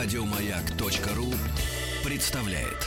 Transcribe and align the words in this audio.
Радиомаяк.ру 0.00 1.34
представляет. 2.08 2.86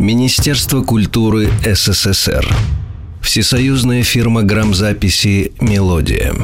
Министерство 0.00 0.82
культуры 0.82 1.48
СССР. 1.64 2.44
Всесоюзная 3.22 4.02
фирма 4.02 4.42
грамзаписи 4.42 5.52
«Мелодия» 5.60 6.34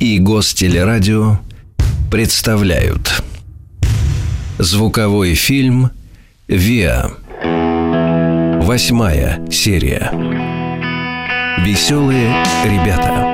и 0.00 0.18
Гостелерадио 0.18 1.38
представляют 2.10 3.22
Звуковой 4.58 5.34
фильм 5.34 5.90
«Виа» 6.48 7.12
Восьмая 8.64 9.48
серия 9.52 10.10
Веселые 11.64 12.34
ребята 12.64 13.29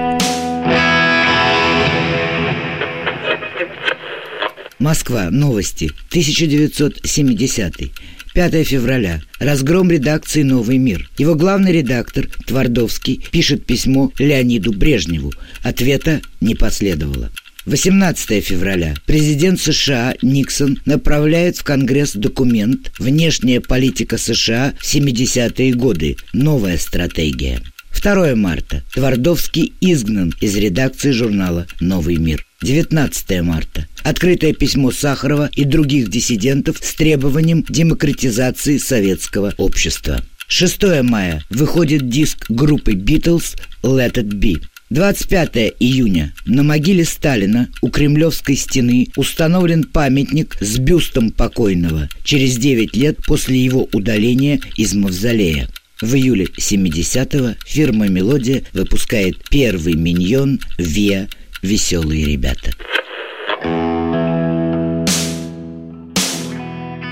Москва. 4.79 5.31
Новости. 5.31 5.91
1970. 6.11 7.93
5 8.35 8.67
февраля. 8.67 9.23
Разгром 9.39 9.91
редакции 9.91 10.43
«Новый 10.43 10.77
мир». 10.77 11.09
Его 11.17 11.35
главный 11.35 11.73
редактор, 11.73 12.29
Твардовский, 12.47 13.25
пишет 13.31 13.65
письмо 13.65 14.13
Леониду 14.19 14.73
Брежневу. 14.73 15.33
Ответа 15.63 16.21
не 16.43 16.55
последовало. 16.55 17.31
18 17.65 18.45
февраля. 18.45 18.95
Президент 19.07 19.61
США 19.61 20.15
Никсон 20.21 20.79
направляет 20.85 21.57
в 21.57 21.65
Конгресс 21.65 22.13
документ 22.13 22.93
«Внешняя 22.99 23.61
политика 23.61 24.19
США 24.19 24.75
в 24.79 24.85
70-е 24.85 25.73
годы. 25.73 26.17
Новая 26.35 26.77
стратегия». 26.77 27.63
2 28.01 28.35
марта. 28.35 28.83
Твардовский 28.95 29.73
изгнан 29.81 30.33
из 30.41 30.57
редакции 30.57 31.11
журнала 31.11 31.67
«Новый 31.81 32.17
мир». 32.17 32.45
19 32.63 33.43
марта. 33.43 33.87
Открытое 34.03 34.53
письмо 34.53 34.91
Сахарова 34.91 35.51
и 35.55 35.65
других 35.65 36.09
диссидентов 36.09 36.79
с 36.81 36.95
требованием 36.95 37.65
демократизации 37.69 38.79
советского 38.79 39.53
общества. 39.57 40.23
6 40.49 41.03
мая. 41.03 41.43
Выходит 41.51 42.09
диск 42.09 42.51
группы 42.51 42.93
«Битлз» 42.93 43.57
«Let 43.83 44.15
It 44.15 44.29
Be». 44.29 44.63
25 44.91 45.75
июня 45.81 46.33
на 46.45 46.63
могиле 46.63 47.05
Сталина 47.05 47.69
у 47.83 47.89
Кремлевской 47.89 48.55
стены 48.55 49.09
установлен 49.17 49.83
памятник 49.83 50.57
с 50.61 50.79
бюстом 50.79 51.31
покойного 51.31 52.09
через 52.23 52.57
9 52.57 52.95
лет 52.95 53.19
после 53.27 53.59
его 53.59 53.89
удаления 53.93 54.61
из 54.77 54.95
мавзолея. 54.95 55.69
В 56.03 56.15
июле 56.15 56.45
70-го 56.45 57.57
фирма 57.65 58.09
«Мелодия» 58.09 58.63
выпускает 58.75 59.43
первый 59.49 59.95
миньон 59.95 60.61
«Виа. 60.77 61.27
Веселые 61.63 62.27
ребята». 62.27 62.73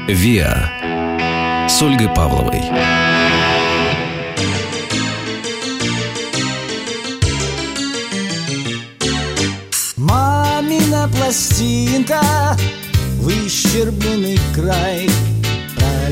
«Виа» 0.06 1.66
с 1.66 1.80
Ольгой 1.80 2.08
Павловой. 2.14 2.60
Мамина 9.96 11.08
пластинка, 11.08 12.20
выщербленный 13.18 14.38
край 14.55 15.08
Про 15.74 16.10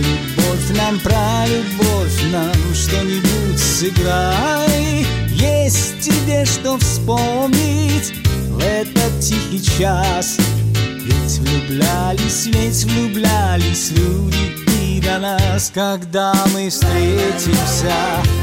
нам, 0.77 0.99
про 1.01 1.47
любовь 1.47 2.23
нам 2.31 2.75
что-нибудь 2.75 3.59
сыграй. 3.59 5.07
Есть 5.29 6.01
тебе 6.01 6.45
что 6.45 6.79
вспомнить 6.79 8.13
в 8.49 8.59
этот 8.61 9.21
тихий 9.21 9.63
час? 9.79 10.37
Ведь 10.73 11.39
влюблялись, 11.39 12.47
ведь 12.47 12.85
влюблялись 12.85 13.91
люди 13.91 14.63
и 14.81 15.01
до 15.01 15.19
нас 15.19 15.71
Когда 15.75 16.33
мы 16.55 16.71
встретимся. 16.71 17.93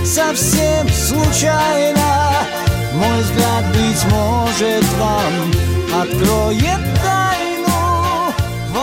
Совсем 0.04 0.90
случайно 0.90 2.46
Мой 2.94 3.22
взгляд, 3.22 3.66
быть 3.74 4.12
может, 4.12 4.84
вам 4.98 6.02
откроет 6.02 6.99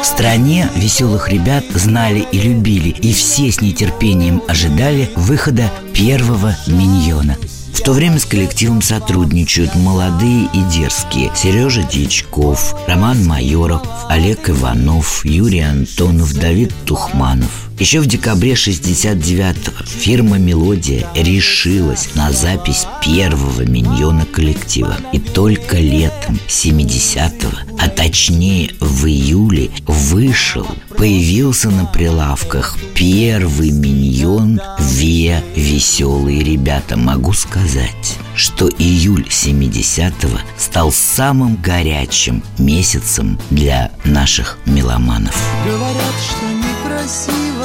В 0.02 0.04
стране 0.04 0.68
веселых 0.76 1.30
ребят 1.30 1.64
знали 1.74 2.26
и 2.30 2.38
любили, 2.38 2.90
и 2.90 3.12
все 3.12 3.50
с 3.50 3.60
нетерпением 3.60 4.42
ожидали 4.46 5.10
выхода 5.16 5.70
первого 5.94 6.54
миньона. 6.66 7.36
В 7.72 7.80
то 7.80 7.92
время 7.92 8.18
с 8.18 8.24
коллективом 8.24 8.82
сотрудничают 8.82 9.74
молодые 9.74 10.48
и 10.52 10.62
дерзкие 10.72 11.30
Сережа 11.34 11.82
Дьячков, 11.82 12.74
Роман 12.86 13.24
Майоров, 13.26 13.82
Олег 14.08 14.50
Иванов, 14.50 15.24
Юрий 15.24 15.60
Антонов, 15.60 16.34
Давид 16.34 16.72
Тухманов. 16.84 17.65
Еще 17.78 18.00
в 18.00 18.06
декабре 18.06 18.52
69-го 18.54 19.84
фирма 19.84 20.38
«Мелодия» 20.38 21.06
решилась 21.14 22.14
на 22.14 22.32
запись 22.32 22.86
первого 23.04 23.62
миньона 23.62 24.24
коллектива. 24.24 24.96
И 25.12 25.18
только 25.18 25.76
летом 25.76 26.38
70-го, 26.48 27.52
а 27.78 27.88
точнее 27.90 28.70
в 28.80 29.04
июле, 29.04 29.70
вышел, 29.86 30.66
появился 30.96 31.68
на 31.68 31.84
прилавках 31.84 32.78
первый 32.94 33.72
миньон 33.72 34.58
«Виа 34.80 35.42
Веселые 35.54 36.42
ребята». 36.42 36.96
Могу 36.96 37.34
сказать, 37.34 38.16
что 38.34 38.68
июль 38.68 39.26
70-го 39.28 40.38
стал 40.56 40.90
самым 40.92 41.56
горячим 41.56 42.42
месяцем 42.56 43.38
для 43.50 43.92
наших 44.04 44.58
меломанов. 44.64 45.36
Говорят, 45.66 46.14
что 46.26 46.46
некрасиво, 46.46 47.55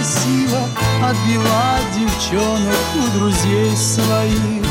некрасиво 0.00 0.68
Отбивать 1.02 1.92
девчонок 1.98 2.74
у 2.96 3.18
друзей 3.18 3.76
своих. 3.76 4.64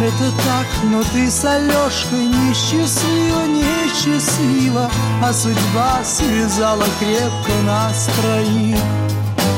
Это 0.00 0.30
так, 0.46 0.66
но 0.84 1.02
ты 1.12 1.30
с 1.30 1.44
Алешкой 1.44 2.24
несчастлива, 2.24 3.44
несчастлива 3.46 4.90
А 5.22 5.32
судьба 5.32 6.00
связала 6.04 6.86
крепко 6.98 7.52
нас 7.66 8.08
троих. 8.20 8.78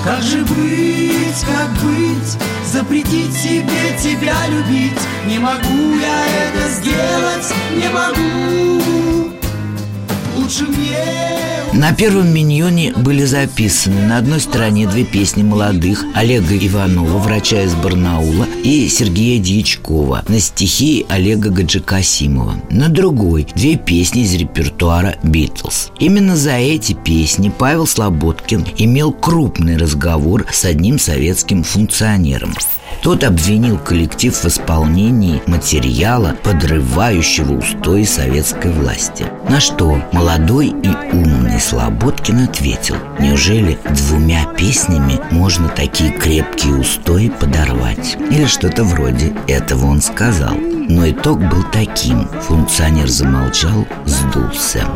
Как 0.04 0.20
же 0.20 0.38
быть, 0.44 1.44
как 1.44 1.70
быть, 1.84 2.36
запретить 2.66 3.32
себе 3.32 3.96
тебя 4.02 4.34
любить? 4.48 4.98
Не 5.26 5.38
могу 5.38 5.96
я 6.00 6.26
это 6.26 6.68
сделать, 6.68 7.54
не 7.70 7.88
могу 7.88 9.11
На 11.72 11.92
первом 11.94 12.32
миньоне 12.34 12.92
были 12.92 13.24
записаны 13.24 14.06
на 14.06 14.18
одной 14.18 14.40
стороне 14.40 14.86
две 14.86 15.04
песни 15.04 15.42
молодых 15.42 16.04
Олега 16.14 16.54
Иванова, 16.54 17.16
врача 17.18 17.62
из 17.62 17.74
Барнаула, 17.74 18.46
и 18.62 18.88
Сергея 18.88 19.40
Дьячкова 19.40 20.22
на 20.28 20.38
стихи 20.38 21.06
Олега 21.08 21.48
Гаджикасимова. 21.50 22.56
На 22.70 22.88
другой 22.88 23.46
две 23.54 23.76
песни 23.76 24.22
из 24.22 24.34
репертуара 24.34 25.16
«Битлз». 25.22 25.90
Именно 25.98 26.36
за 26.36 26.52
эти 26.52 26.92
песни 26.92 27.50
Павел 27.58 27.86
Слободкин 27.86 28.66
имел 28.76 29.10
крупный 29.10 29.78
разговор 29.78 30.46
с 30.52 30.66
одним 30.66 30.98
советским 30.98 31.62
функционером. 31.62 32.54
Тот 33.00 33.24
обвинил 33.24 33.78
коллектив 33.78 34.34
в 34.34 34.44
исполнении 34.46 35.42
материала, 35.46 36.36
подрывающего 36.42 37.54
устои 37.58 38.04
советской 38.04 38.70
власти. 38.72 39.26
На 39.48 39.60
что 39.60 40.00
молодой 40.12 40.68
и 40.68 40.88
умный 41.12 41.60
Слободкин 41.60 42.44
ответил, 42.44 42.96
неужели 43.18 43.78
двумя 43.90 44.44
песнями 44.54 45.18
можно 45.30 45.68
такие 45.68 46.12
крепкие 46.12 46.74
устои 46.74 47.28
подорвать? 47.28 48.16
Или 48.30 48.46
что-то 48.46 48.84
вроде 48.84 49.32
этого 49.48 49.86
он 49.86 50.00
сказал. 50.00 50.54
Но 50.54 51.08
итог 51.08 51.38
был 51.40 51.64
таким. 51.72 52.28
Функционер 52.42 53.08
замолчал, 53.08 53.86
сдулся. 54.04 54.86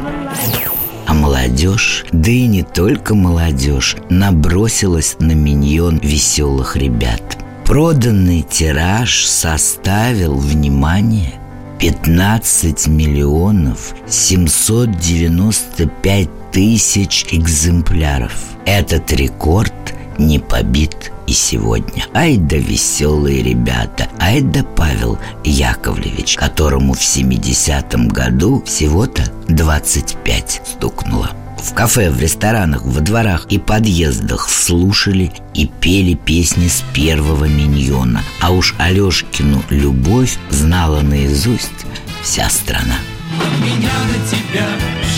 А 1.07 1.15
молодежь, 1.15 2.05
да 2.13 2.31
и 2.31 2.47
не 2.47 2.65
только 2.65 3.15
молодежь, 3.15 3.97
набросилась 4.11 5.17
на 5.21 5.33
миньон 5.33 5.99
веселых 5.99 6.77
ребят. 6.77 7.46
Проданный 7.67 8.43
тираж 8.43 9.27
составил, 9.27 10.39
внимание, 10.39 11.35
15 11.81 12.87
миллионов 12.87 13.93
795 14.07 16.29
тысяч 16.53 17.27
экземпляров. 17.33 18.33
Этот 18.67 19.13
рекорд 19.13 19.75
не 20.17 20.39
побит 20.39 21.11
и 21.27 21.33
сегодня. 21.33 22.05
Ай 22.15 22.37
да 22.37 22.57
веселые 22.57 23.43
ребята, 23.43 24.09
ай 24.21 24.43
да 24.43 24.63
Павел 24.63 25.19
Яковлевич, 25.43 26.37
которому 26.37 26.95
в 26.95 27.01
70-м 27.01 28.07
году 28.07 28.63
всего-то 28.65 29.25
25 29.49 30.63
стукнуло. 30.65 31.33
В 31.57 31.75
кафе, 31.75 32.11
в 32.11 32.21
ресторанах, 32.21 32.83
во 32.85 33.01
дворах 33.01 33.47
и 33.51 33.59
подъездах 33.59 34.49
слушали 34.49 35.33
и 35.55 35.67
пели 35.67 36.15
песни 36.15 36.69
с 36.69 36.83
первого 36.93 37.47
миньона. 37.47 38.23
А 38.41 38.53
уж 38.53 38.75
Алешкину 38.79 39.63
любовь 39.71 40.39
знала 40.51 41.01
наизусть 41.01 41.87
вся 42.23 42.49
страна. 42.51 42.97
От 43.41 43.67
меня 43.67 43.91
до 44.09 44.37
тебя 44.37 44.67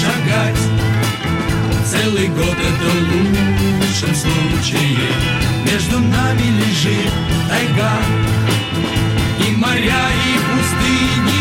шагать 0.01 0.59
Целый 1.87 2.29
год 2.29 2.57
это 2.57 2.91
в 2.91 3.13
лучшем 3.81 4.15
случае 4.15 4.99
Между 5.65 5.99
нами 5.99 6.43
лежит 6.43 7.13
тайга 7.49 7.93
И 9.47 9.57
моря, 9.57 10.09
и 10.27 10.39
пустыни 10.39 11.38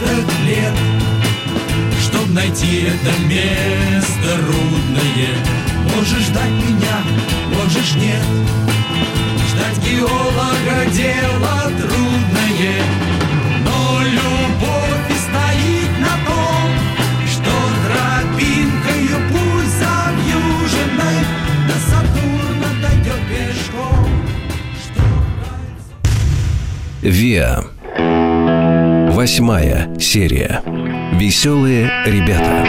десяток 0.00 0.26
лет 0.46 0.74
Чтоб 2.00 2.28
найти 2.30 2.86
это 2.86 3.20
место 3.26 4.36
рудное. 4.46 5.30
Можешь 5.94 6.26
ждать 6.26 6.50
меня, 6.50 7.02
можешь 7.54 7.94
нет. 7.94 8.22
Ждать 9.50 9.78
геолога 9.84 10.86
дело 10.92 11.72
трудное. 11.78 12.82
Но 13.64 14.00
любовь 14.02 15.10
и 15.10 15.14
стоит 15.14 15.92
на 16.00 16.14
том 16.26 16.68
Что 17.26 17.52
тропинкою 17.86 19.18
пусть 19.30 19.78
завьюженной 19.78 21.18
До 21.66 21.76
Сатурна 21.90 22.70
дойдет 22.82 23.22
пешком. 23.28 24.08
ВИА. 27.02 27.77
Восьмая 29.18 29.98
серия. 29.98 30.62
Веселые 31.12 31.90
ребята. 32.06 32.64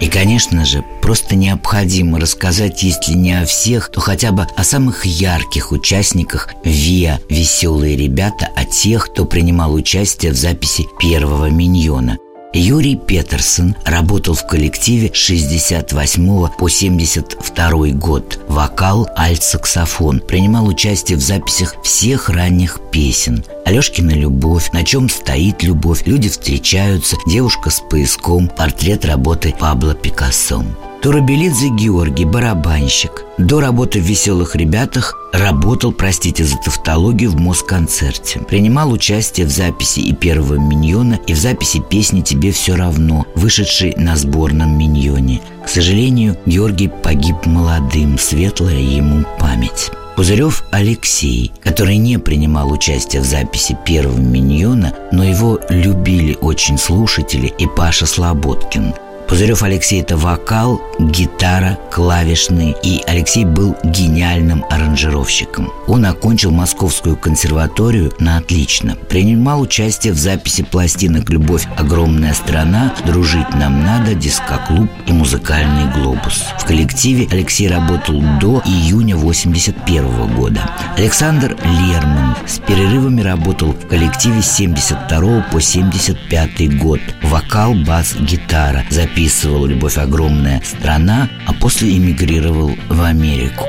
И, 0.00 0.08
конечно 0.08 0.64
же, 0.64 0.82
просто 1.02 1.36
необходимо 1.36 2.18
рассказать, 2.18 2.82
если 2.82 3.12
не 3.12 3.34
о 3.34 3.44
всех, 3.44 3.90
то 3.90 4.00
хотя 4.00 4.32
бы 4.32 4.46
о 4.56 4.64
самых 4.64 5.04
ярких 5.04 5.72
участниках 5.72 6.54
ВИА 6.64 7.20
«Веселые 7.28 7.98
ребята», 7.98 8.48
о 8.56 8.64
тех, 8.64 9.10
кто 9.10 9.26
принимал 9.26 9.74
участие 9.74 10.32
в 10.32 10.36
записи 10.36 10.86
первого 10.98 11.50
«Миньона». 11.50 12.16
Юрий 12.54 12.96
Петерсон 12.96 13.76
работал 13.84 14.32
в 14.32 14.46
коллективе 14.46 15.10
с 15.12 15.18
68 15.18 16.48
по 16.56 16.68
72 16.70 17.88
год. 17.88 18.40
Вокал, 18.48 19.06
альт-саксофон. 19.14 20.20
Принимал 20.20 20.66
участие 20.66 21.18
в 21.18 21.20
записях 21.20 21.76
всех 21.82 22.30
ранних 22.30 22.80
песен. 22.90 23.44
Алешкина 23.66 24.12
любовь, 24.12 24.70
на 24.70 24.84
чем 24.84 25.08
стоит 25.08 25.64
любовь, 25.64 26.06
люди 26.06 26.28
встречаются, 26.28 27.16
девушка 27.26 27.70
с 27.70 27.80
поиском, 27.80 28.46
портрет 28.46 29.04
работы 29.04 29.52
Пабло 29.58 29.92
Пикассо. 29.92 30.62
Турабелидзе 31.02 31.70
Георгий, 31.70 32.26
барабанщик. 32.26 33.24
До 33.38 33.60
работы 33.60 34.00
в 34.00 34.04
«Веселых 34.04 34.54
ребятах» 34.54 35.16
работал, 35.32 35.92
простите 35.92 36.44
за 36.44 36.56
тавтологию, 36.58 37.30
в 37.30 37.40
Москонцерте. 37.40 38.38
Принимал 38.38 38.92
участие 38.92 39.46
в 39.46 39.50
записи 39.50 39.98
и 39.98 40.14
первого 40.14 40.54
«Миньона», 40.54 41.18
и 41.26 41.34
в 41.34 41.36
записи 41.36 41.80
песни 41.80 42.20
«Тебе 42.20 42.52
все 42.52 42.76
равно», 42.76 43.26
вышедшей 43.34 43.94
на 43.96 44.16
сборном 44.16 44.78
«Миньоне». 44.78 45.42
К 45.64 45.68
сожалению, 45.68 46.38
Георгий 46.46 46.88
погиб 46.88 47.44
молодым, 47.46 48.16
светлая 48.16 48.78
ему 48.78 49.24
память. 49.40 49.90
Пузырев 50.16 50.64
Алексей, 50.70 51.52
который 51.62 51.98
не 51.98 52.18
принимал 52.18 52.72
участие 52.72 53.20
в 53.20 53.26
записи 53.26 53.76
первого 53.84 54.18
«Миньона», 54.18 54.94
но 55.12 55.22
его 55.22 55.60
любили 55.68 56.36
очень 56.40 56.78
слушатели 56.78 57.52
и 57.58 57.66
Паша 57.66 58.06
Слободкин– 58.06 58.94
Пузырев 59.28 59.64
Алексей– 59.64 60.00
это 60.02 60.16
вокал, 60.16 60.80
гитара, 61.00 61.78
клавишный, 61.90 62.76
и 62.82 63.02
Алексей 63.08 63.44
был 63.44 63.76
гениальным 63.82 64.64
аранжировщиком. 64.70 65.72
Он 65.88 66.06
окончил 66.06 66.52
Московскую 66.52 67.16
консерваторию 67.16 68.12
на 68.20 68.38
отлично. 68.38 68.96
Принимал 69.08 69.60
участие 69.60 70.12
в 70.12 70.16
записи 70.16 70.62
пластинок 70.62 71.28
«Любовь. 71.28 71.66
Огромная 71.76 72.34
страна», 72.34 72.94
«Дружить 73.04 73.52
нам 73.52 73.82
надо», 73.82 74.14
«Дискоклуб» 74.14 74.88
и 75.06 75.12
«Музыкальный 75.12 75.92
глобус». 75.92 76.44
В 76.60 76.64
коллективе 76.64 77.26
Алексей 77.30 77.68
работал 77.68 78.22
до 78.40 78.62
июня 78.64 79.16
81 79.16 80.36
года. 80.36 80.60
Александр 80.96 81.56
Лерман 81.64 82.36
с 82.46 82.58
перерывами 82.60 83.22
работал 83.22 83.72
в 83.72 83.88
коллективе 83.88 84.40
с 84.40 84.52
72 84.52 85.46
по 85.52 85.60
75 85.60 86.78
год. 86.78 87.00
Вокал, 87.22 87.74
бас, 87.74 88.14
гитара. 88.14 88.84
Записывал 89.16 89.64
«Любовь. 89.64 89.96
Огромная 89.96 90.60
страна», 90.62 91.30
а 91.46 91.54
после 91.54 91.96
эмигрировал 91.96 92.76
в 92.90 93.02
Америку. 93.02 93.64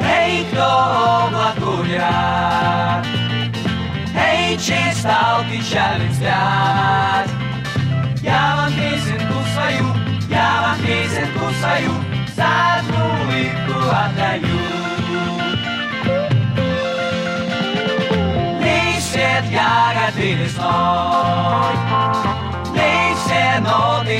Эй, 0.00 0.46
кто 0.52 1.28
гулять? 1.58 3.04
Эй, 4.14 4.56
чей 4.56 4.92
стал 4.94 5.42
печальный 5.50 6.08
взгляд? 6.10 7.28
Я 8.22 8.54
вам 8.58 8.72
песенку 8.74 9.34
свою, 9.54 9.92
я 10.30 10.62
вам 10.62 10.78
песенку 10.78 11.52
свою 11.58 11.90
За 12.36 12.78
одну 12.78 13.06
улыбку 13.24 13.90
отдаю 13.90 14.76
свет 19.00 19.44
ягоды 19.50 20.34
лесной 20.34 21.75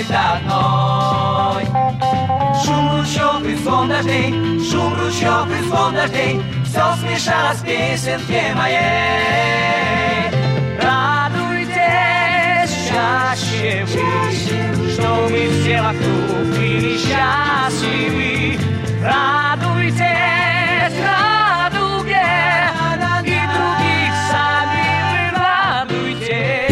до 0.04 0.34
одной 0.34 1.64
Шум 2.64 2.90
ручьев 2.96 3.46
и 3.46 3.54
звон 3.56 3.88
дождей, 3.88 4.30
шум 4.70 4.94
ручьев 4.98 5.48
и 5.50 5.62
звон 5.68 5.94
дождей 5.94 6.40
Все 6.64 6.94
смешалось 7.00 7.58
в 7.58 7.64
песенке 7.64 8.54
моей 8.54 10.30
Радуйтесь 10.82 12.74
чаще 12.88 13.86
вы, 13.86 14.92
что 14.92 15.28
мы 15.30 15.48
все 15.60 15.82
вокруг 15.82 16.46
были 16.56 16.96
счастливы 16.98 18.58
Радуйтесь 19.02 20.35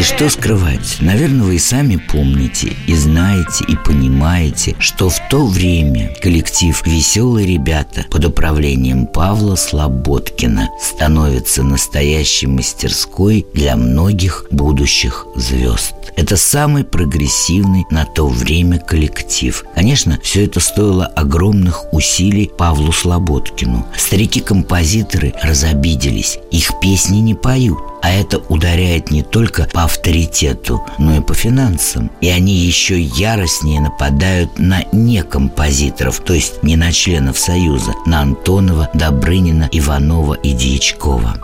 что 0.05 0.29
скрывать? 0.29 0.99
Наверное, 1.01 1.47
вы 1.47 1.57
и 1.57 1.59
сами 1.59 1.97
помните, 1.97 2.73
и 2.87 2.95
знаете, 2.95 3.65
и 3.67 3.75
понимаете, 3.75 4.77
что 4.79 5.09
в 5.09 5.17
то 5.31 5.47
время 5.47 6.15
коллектив 6.21 6.81
«Веселые 6.87 7.47
ребята» 7.47 8.05
под 8.11 8.27
управлением 8.27 9.07
Павла 9.07 9.57
Слободкина 9.57 10.69
становится 10.81 11.63
настоящей 11.63 12.47
мастерской 12.47 13.47
для 13.55 13.77
многих 13.77 14.47
будущих 14.51 15.27
звезд. 15.37 15.95
Это 16.17 16.37
самый 16.37 16.85
прогрессивный 16.85 17.85
на 17.91 18.05
то 18.05 18.29
время 18.29 18.79
коллектив. 18.79 19.65
Конечно, 19.75 20.21
все 20.23 20.45
это 20.45 20.61
стоило 20.61 21.07
огромных 21.07 21.93
усилий 21.93 22.51
Павлу 22.57 22.93
Слободкину. 22.93 23.87
Старики-композиторы 23.97 25.35
разобиделись, 25.43 26.39
их 26.51 26.73
песни 26.81 27.19
не 27.19 27.35
поют. 27.35 27.79
А 28.05 28.11
это 28.11 28.37
ударяет 28.51 29.11
не 29.11 29.23
только 29.23 29.67
по 29.73 29.85
авторитету, 29.85 30.85
но 30.99 31.17
и 31.17 31.21
по 31.21 31.33
финансам. 31.33 32.11
И 32.21 32.29
они 32.29 32.55
еще 32.55 33.01
яростнее 33.01 33.81
нападают 33.81 34.59
на 34.59 34.85
некомпозиторов, 34.93 36.21
то 36.21 36.35
есть 36.35 36.63
не 36.63 36.77
на 36.77 36.93
членов 36.93 37.39
Союза, 37.39 37.95
на 38.05 38.21
Антонова, 38.21 38.91
Добрынина, 38.93 39.71
Иванова 39.73 40.35
и 40.35 40.53
Дьячкова. 40.53 41.39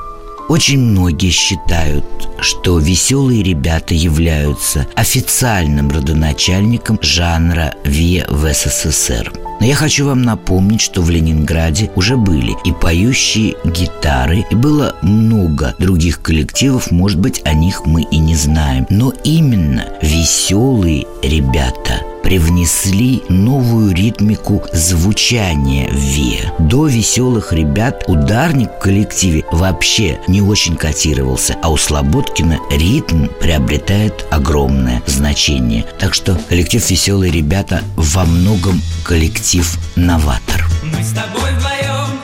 Очень 0.51 0.81
многие 0.81 1.31
считают, 1.31 2.05
что 2.41 2.79
веселые 2.79 3.43
ребята 3.43 3.95
являются 3.95 4.87
официальным 4.97 5.91
родоначальником 5.91 6.99
жанра 7.01 7.73
ВИА 7.85 8.27
в 8.29 8.53
СССР. 8.53 9.33
Но 9.61 9.67
я 9.67 9.75
хочу 9.75 10.07
вам 10.07 10.23
напомнить, 10.23 10.81
что 10.81 11.03
в 11.03 11.11
Ленинграде 11.11 11.91
уже 11.95 12.17
были 12.17 12.57
и 12.65 12.73
поющие 12.73 13.57
гитары, 13.65 14.47
и 14.51 14.55
было 14.55 14.97
много 15.03 15.75
других 15.79 16.23
коллективов, 16.23 16.91
может 16.91 17.19
быть, 17.21 17.43
о 17.45 17.53
них 17.53 17.85
мы 17.85 18.03
и 18.03 18.19
не 18.19 18.35
знаем. 18.35 18.87
Но 18.89 19.13
именно 19.23 19.85
веселые 20.01 21.07
ребята 21.23 22.01
привнесли 22.23 23.23
новую 23.29 23.95
ритмику 23.95 24.63
звучания 24.73 25.89
в 25.89 25.95
ВИА. 25.95 26.53
До 26.59 26.87
«Веселых 26.87 27.53
ребят» 27.53 28.05
ударник 28.07 28.71
в 28.71 28.79
коллективе 28.79 29.45
вообще 29.51 30.21
не 30.29 30.41
очень 30.43 30.77
котировался, 30.77 31.57
а 31.63 31.71
у 31.71 31.77
Слободкина 31.77 32.59
ритм 32.71 33.27
приобретает 33.41 34.27
огромное 34.31 35.03
значение. 35.07 35.85
Так 35.99 36.15
что 36.15 36.39
коллектив 36.49 36.89
«Веселые 36.89 37.33
ребята» 37.33 37.83
во 37.97 38.25
многом 38.25 38.81
коллектив-новатор. 39.05 40.67
Мы 40.83 41.03
с 41.03 41.11
тобой 41.11 41.51
вдвоем 41.53 42.21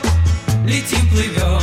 летим, 0.65 1.09
плывем 1.09 1.56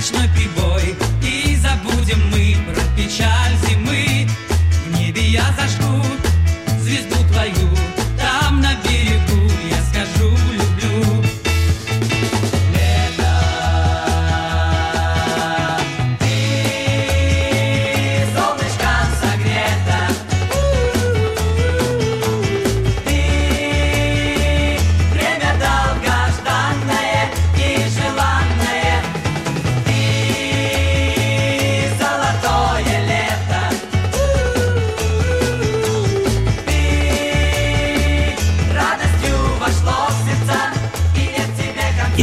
ночной 0.00 0.28
прибой, 0.34 0.99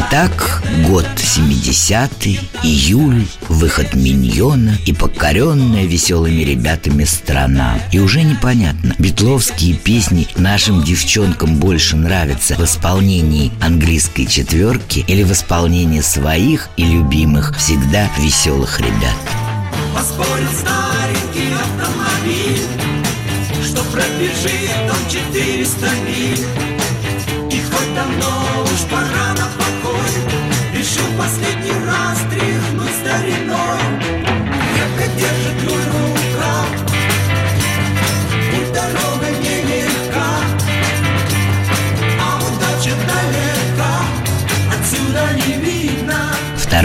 Итак, 0.10 0.64
год 0.88 1.06
70-й, 1.18 2.40
июль, 2.64 3.28
выход 3.50 3.94
миньона 3.94 4.78
и 4.86 4.94
покоренная 4.94 5.84
веселыми 5.84 6.44
ребятами 6.44 7.04
страна. 7.04 7.78
И 7.92 8.00
уже 8.00 8.24
непонятно, 8.24 8.96
битловские 9.00 9.76
песни 9.76 10.26
нашим 10.38 10.82
девчонкам 10.82 11.58
больше 11.58 11.98
нравятся 11.98 12.56
в 12.56 12.64
исполнении 12.64 13.52
английской 13.62 14.26
четверки 14.26 15.04
или 15.10 15.24
в 15.24 15.34
исполнении 15.34 16.00
своих 16.00 16.70
и 16.78 16.86
любимых 16.86 17.58
всегда 17.58 18.10
веселых 18.18 18.80
ребят. 18.80 19.18
Поспорил 19.94 20.48
старенький 20.54 21.54
автомобиль 21.54 22.62
Что 23.62 23.84
пробежит 23.92 24.90
он 24.90 25.12
400 25.12 25.90
миль 26.08 26.76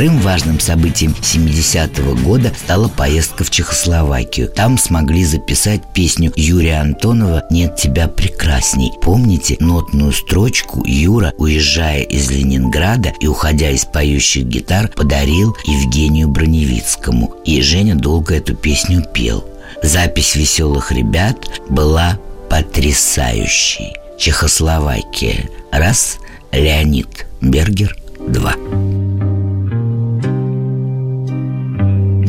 Вторым 0.02 0.18
важным 0.18 0.58
событием 0.58 1.12
70-го 1.12 2.16
года 2.28 2.52
стала 2.58 2.88
поездка 2.88 3.44
в 3.44 3.50
Чехословакию. 3.50 4.48
Там 4.48 4.76
смогли 4.76 5.24
записать 5.24 5.80
песню 5.94 6.32
Юрия 6.34 6.80
Антонова 6.80 7.44
«Нет 7.50 7.76
тебя 7.76 8.08
прекрасней». 8.08 8.90
Помните 9.00 9.56
нотную 9.60 10.10
строчку 10.10 10.82
Юра, 10.84 11.32
уезжая 11.38 12.02
из 12.02 12.28
Ленинграда 12.32 13.14
и 13.20 13.28
уходя 13.28 13.70
из 13.70 13.84
поющих 13.84 14.42
гитар, 14.42 14.88
подарил 14.88 15.56
Евгению 15.66 16.26
Броневицкому. 16.26 17.36
И 17.44 17.62
Женя 17.62 17.94
долго 17.94 18.34
эту 18.34 18.56
песню 18.56 19.04
пел. 19.14 19.44
Запись 19.84 20.34
«Веселых 20.34 20.90
ребят» 20.90 21.36
была 21.68 22.18
потрясающей. 22.50 23.92
Чехословакия. 24.18 25.48
Раз. 25.70 26.18
Леонид 26.50 27.28
Бергер. 27.40 27.96
Два. 28.18 28.56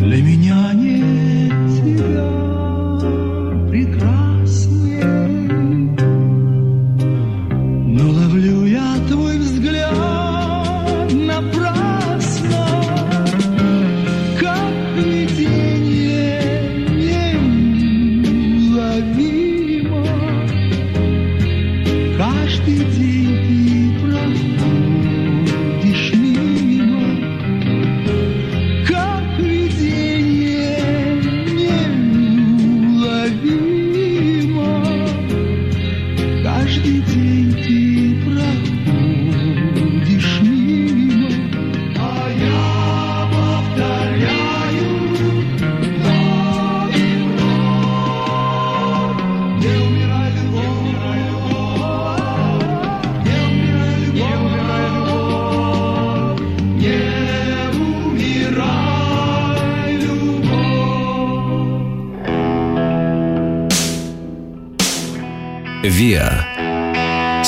Для 0.04 0.22
меня 0.22 0.63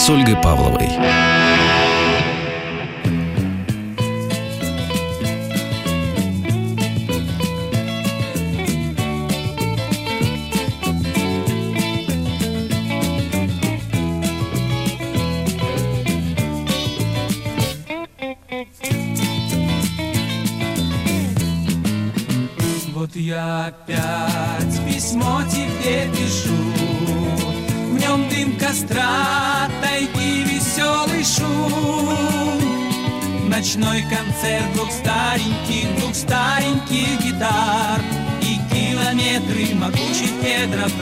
с 0.05 0.09
Ольгой 0.11 0.35
Павловой. 0.35 1.34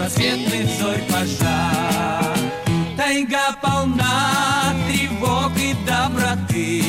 Кедров, 0.03 0.13
просветных 0.13 0.67
зорь 0.79 1.03
пожар 1.09 2.37
Тайга 2.97 3.55
полна 3.61 4.73
тревог 4.87 5.51
и 5.57 5.73
доброты. 5.85 6.83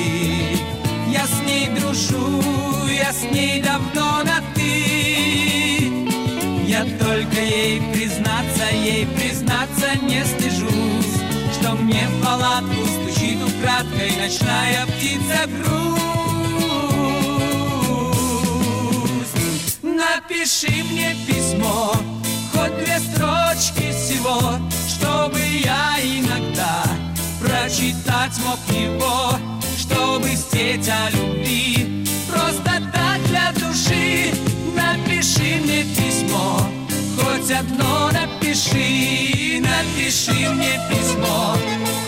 Я 1.09 1.27
с 1.27 1.41
ней 1.47 1.69
дружу, 1.69 2.43
я 2.89 3.13
с 3.13 3.23
ней 3.23 3.63
давно 3.63 4.23
на 4.25 4.43
ты 4.55 6.07
Я 6.67 6.85
только 6.99 7.41
ей 7.41 7.81
признаться, 7.93 8.71
ей 8.73 9.07
признаться 9.07 9.97
не 10.03 10.25
стыжусь 10.25 11.21
Что 11.53 11.73
мне 11.73 12.07
в 12.09 12.25
палатку 12.25 12.85
стучит 12.87 13.39
украдкой 13.43 14.13
ночная 14.21 14.87
птица 14.87 15.47
грусть. 15.47 15.95
Напиши 19.83 20.85
мне 20.91 21.15
чтобы 29.79 30.37
спеть 30.37 30.89
о 30.89 31.11
любви. 31.11 32.05
Просто 32.29 32.83
так 32.93 33.23
для 33.29 33.53
души 33.53 34.33
напиши 34.75 35.61
мне 35.63 35.85
письмо, 35.85 36.61
хоть 37.17 37.51
одно 37.51 38.11
напиши, 38.11 39.61
напиши 39.61 40.51
мне 40.51 40.81
письмо, 40.91 41.57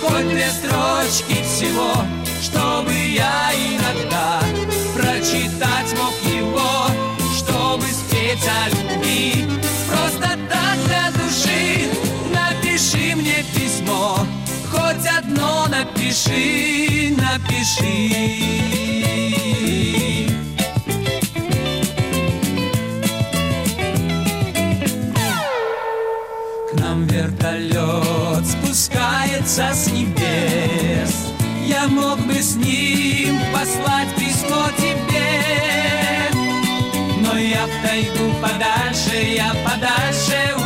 хоть 0.03 0.29
две 0.29 0.49
строчки 0.51 1.43
всего, 1.45 1.93
чтобы 2.43 2.93
я 2.93 3.53
иногда 3.55 4.41
прочитать 4.95 5.95
мог 5.99 6.15
его, 6.33 6.87
чтобы 7.37 7.85
спеть 7.87 8.47
о 8.47 8.69
любви. 8.71 9.47
Просто 9.89 10.29
так 10.51 10.77
для 10.87 11.06
напиши, 15.79 17.15
напиши. 17.17 18.11
К 26.71 26.81
нам 26.81 27.07
вертолет 27.07 28.47
спускается 28.47 29.73
с 29.73 29.91
небес 29.91 31.33
Я 31.65 31.87
мог 31.89 32.19
бы 32.27 32.35
с 32.35 32.57
ним 32.57 33.39
послать 33.53 34.15
письмо 34.17 34.67
тебе 34.79 36.31
Но 37.21 37.39
я 37.39 37.67
в 37.67 37.87
тайгу 37.87 38.33
подальше, 38.43 39.17
я 39.37 39.55
подальше 39.65 40.57
не 40.59 40.66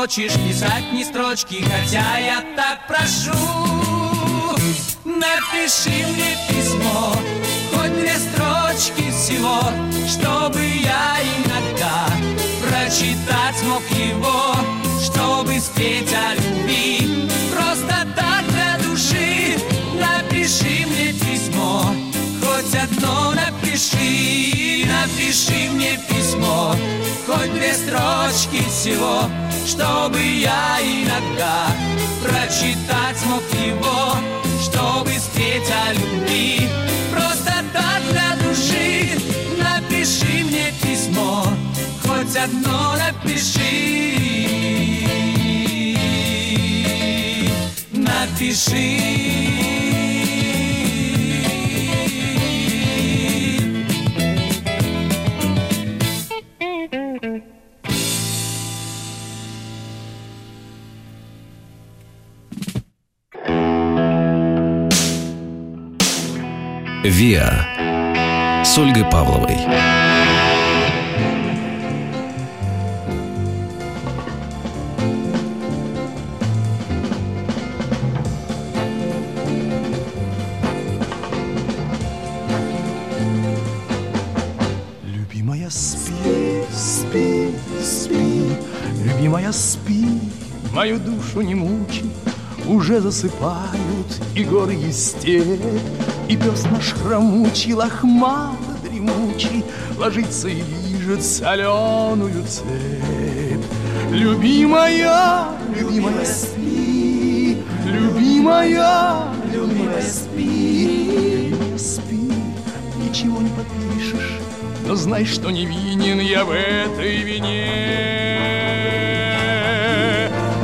хочешь 0.00 0.34
писать 0.34 0.92
ни 0.92 1.02
строчки, 1.02 1.60
хотя 1.60 2.18
я 2.18 2.44
так 2.54 2.86
прошу. 2.86 3.36
Напиши 5.04 6.06
мне 6.12 6.36
письмо, 6.48 7.14
хоть 7.74 7.92
две 7.98 8.14
строчки 8.16 9.10
всего 9.10 9.60
Чтобы 10.06 10.60
я 10.60 11.16
иногда 11.38 12.06
прочитать 12.62 13.60
мог 13.64 13.82
его 13.90 14.54
Чтобы 15.02 15.58
спеть 15.58 16.12
о 16.12 16.34
любви. 16.34 17.28
Просто 17.52 18.06
так 18.14 18.44
Хоть 22.68 22.80
одно 22.82 23.32
напиши 23.32 24.84
Напиши 24.84 25.70
мне 25.70 25.98
письмо 26.06 26.74
Хоть 27.26 27.52
две 27.54 27.72
строчки 27.72 28.62
всего 28.68 29.22
Чтобы 29.66 30.20
я 30.20 30.76
иногда 30.82 31.68
Прочитать 32.22 33.24
мог 33.24 33.42
его 33.54 34.16
Чтобы 34.62 35.12
спеть 35.18 35.70
о 35.70 35.94
любви. 35.94 36.68
Просто 37.10 37.52
так 37.72 38.02
для 38.10 38.36
души 38.46 39.18
Напиши 39.56 40.44
мне 40.44 40.72
письмо 40.82 41.44
Хоть 42.02 42.36
одно 42.36 42.96
напиши. 42.96 43.78
Напиши 47.92 49.67
«Виа» 67.28 68.64
с 68.64 68.78
Ольгой 68.78 69.04
Павловой. 69.04 69.58
Любимая, 85.04 85.68
спи, 85.68 86.64
спи, 86.72 87.50
спи, 87.82 88.56
любимая, 89.04 89.52
спи, 89.52 90.08
мою 90.72 90.98
душу 90.98 91.42
не 91.42 91.54
мучи, 91.54 92.06
уже 92.66 93.02
засыпают 93.02 94.22
и 94.34 94.44
горы 94.44 94.76
и 94.76 94.90
степь, 94.92 95.60
и 96.28 96.36
пес 96.36 96.64
наш 96.70 96.92
хромучий, 96.92 97.72
лохмато 97.72 98.76
дремучий, 98.82 99.64
ложится 99.96 100.48
и 100.48 100.62
лижет 100.62 101.24
соленую 101.24 102.44
цепь. 102.46 103.64
Любимая, 104.10 105.46
любимая, 105.74 106.24
спи, 106.24 107.62
любимая, 107.84 109.24
любимая, 109.52 110.02
спи, 110.02 111.54
спи, 111.78 112.32
ничего 112.96 113.40
не 113.40 113.50
подпишешь, 113.50 114.38
но 114.86 114.94
знай, 114.96 115.24
что 115.24 115.50
не 115.50 115.64
винен 115.66 116.20
я 116.20 116.44
в 116.44 116.50
этой 116.50 117.22
вине. 117.22 118.68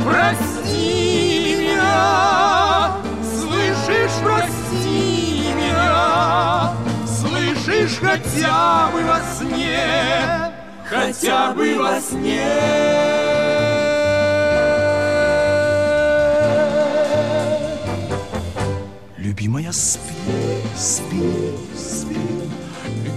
Прости 0.03 1.57
меня, 1.59 2.64
слышишь 7.95 7.99
хотя 7.99 8.89
бы 8.91 9.03
во 9.03 9.19
сне, 9.19 10.53
хотя 10.85 11.51
бы 11.53 11.77
во 11.77 11.99
сне. 11.99 12.43
Любимая, 19.17 19.71
спи, 19.71 20.01
спи, 20.75 21.53
спи. 21.75 22.15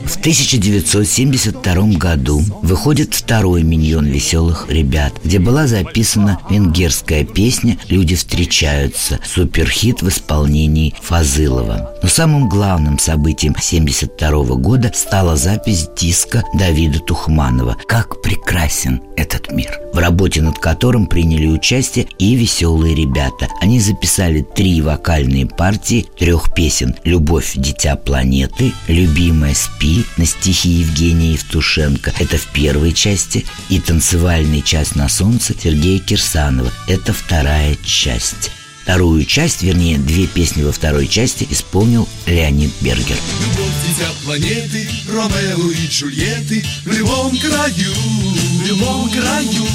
В 0.09 0.17
1972 0.17 1.99
году 1.99 2.43
выходит 2.63 3.13
второй 3.13 3.63
миньон 3.63 4.07
веселых 4.07 4.67
ребят, 4.71 5.13
где 5.23 5.39
была 5.39 5.67
записана 5.67 6.41
венгерская 6.49 7.25
песня 7.25 7.79
«Люди 7.89 8.17
встречаются», 8.17 9.21
суперхит 9.23 10.01
в 10.01 10.09
исполнении 10.09 10.95
Фазылова. 11.03 11.95
Но 12.03 12.09
самым 12.09 12.49
главным 12.49 12.99
событием 12.99 13.53
1972 13.53 14.57
года 14.57 14.91
стала 14.95 15.37
запись 15.37 15.89
диска 15.95 16.43
Давида 16.55 17.01
Тухманова 17.01 17.77
«Как 17.87 18.23
прекрасен 18.23 19.03
этот 19.17 19.53
мир», 19.53 19.79
в 19.93 19.99
работе 19.99 20.41
над 20.41 20.59
которым 20.59 21.07
приняли 21.07 21.49
участие 21.49 22.07
и 22.19 22.35
веселые 22.35 22.95
ребята. 22.95 23.49
Они 23.61 23.79
записали 23.79 24.41
три 24.41 24.81
вокальные 24.81 25.47
партии 25.47 26.07
трех 26.19 26.55
песен 26.55 26.97
«Любовь, 27.05 27.53
дитя 27.57 27.97
планеты», 27.97 28.73
«Любимая, 28.87 29.55
спи» 29.55 29.98
на 30.17 30.27
стихи 30.27 30.69
Евгения 30.69 31.33
Евтушенко. 31.33 32.15
Это 32.19 32.39
в 32.39 32.47
первой 32.47 32.93
части. 32.93 33.45
И 33.69 33.81
танцевальный 33.81 34.63
час 34.63 34.95
на 34.95 35.09
солнце 35.09 35.55
Сергея 35.61 35.99
Кирсанова. 35.99 36.73
Это 36.87 37.13
вторая 37.13 37.77
часть. 37.83 38.51
Вторую 38.83 39.27
часть, 39.27 39.63
вернее, 39.63 39.99
две 39.99 40.27
песни 40.27 40.63
во 40.63 40.73
второй 40.73 41.09
части 41.09 41.47
исполнил 41.51 42.09
Леонид 42.25 42.71
Бергер. 42.81 43.17
Любовь 43.41 43.75
дитя 43.87 44.09
планеты, 44.25 44.89
Ромео 45.09 45.71
и 45.71 45.87
Джульетты 45.89 46.65
В 46.85 46.93
любом 46.93 47.37
краю, 47.39 47.93
в 47.93 48.67
любом 48.67 49.11
краю 49.11 49.67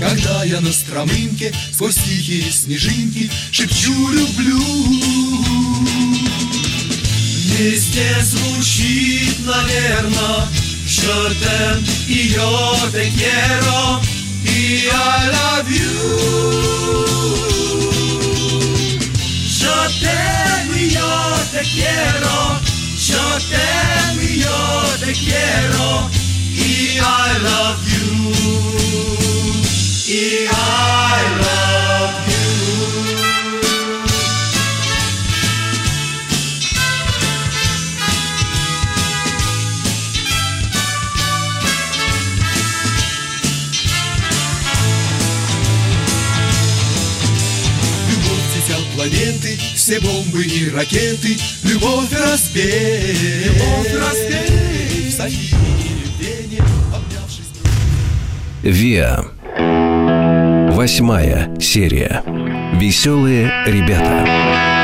Когда 0.00 0.44
я 0.44 0.60
на 0.60 0.72
стромынке 0.72 1.52
Сквозь 1.72 1.96
тихие 1.96 2.50
снежинки 2.50 3.30
Шепчу 3.50 3.92
люблю 4.10 4.60
Вместе 7.55 8.17
звучит, 8.21 9.45
наверно 9.45 10.47
Шотен 10.87 11.85
и 12.07 12.33
yo 12.35 12.75
te 12.91 13.11
quiero 13.11 14.01
И 14.43 14.87
I 14.87 15.29
love 15.31 15.69
you 15.69 16.51
Yo 19.59 19.75
te 19.99 20.31
yo 20.89 21.37
te 21.51 21.61
quiero, 21.61 22.59
yo 22.97 23.39
te 23.49 23.81
yo 24.37 24.83
te 24.99 25.13
quiero, 25.13 26.09
y 26.53 26.97
I 26.97 27.39
love 27.43 27.79
you, 27.87 28.31
y 30.07 30.47
I 30.47 31.21
love 31.37 31.64
Планеты, 48.96 49.58
все 49.74 50.00
бомбы 50.00 50.42
и 50.42 50.70
ракеты 50.70 51.36
Любовь 51.62 52.10
разбей, 52.12 53.14
любовь 53.44 53.94
разбей 53.94 54.66
В 58.62 58.68
ВИА. 58.68 59.24
Восьмая 60.72 61.54
серия. 61.60 62.24
Веселые 62.74 63.52
ребята. 63.64 64.75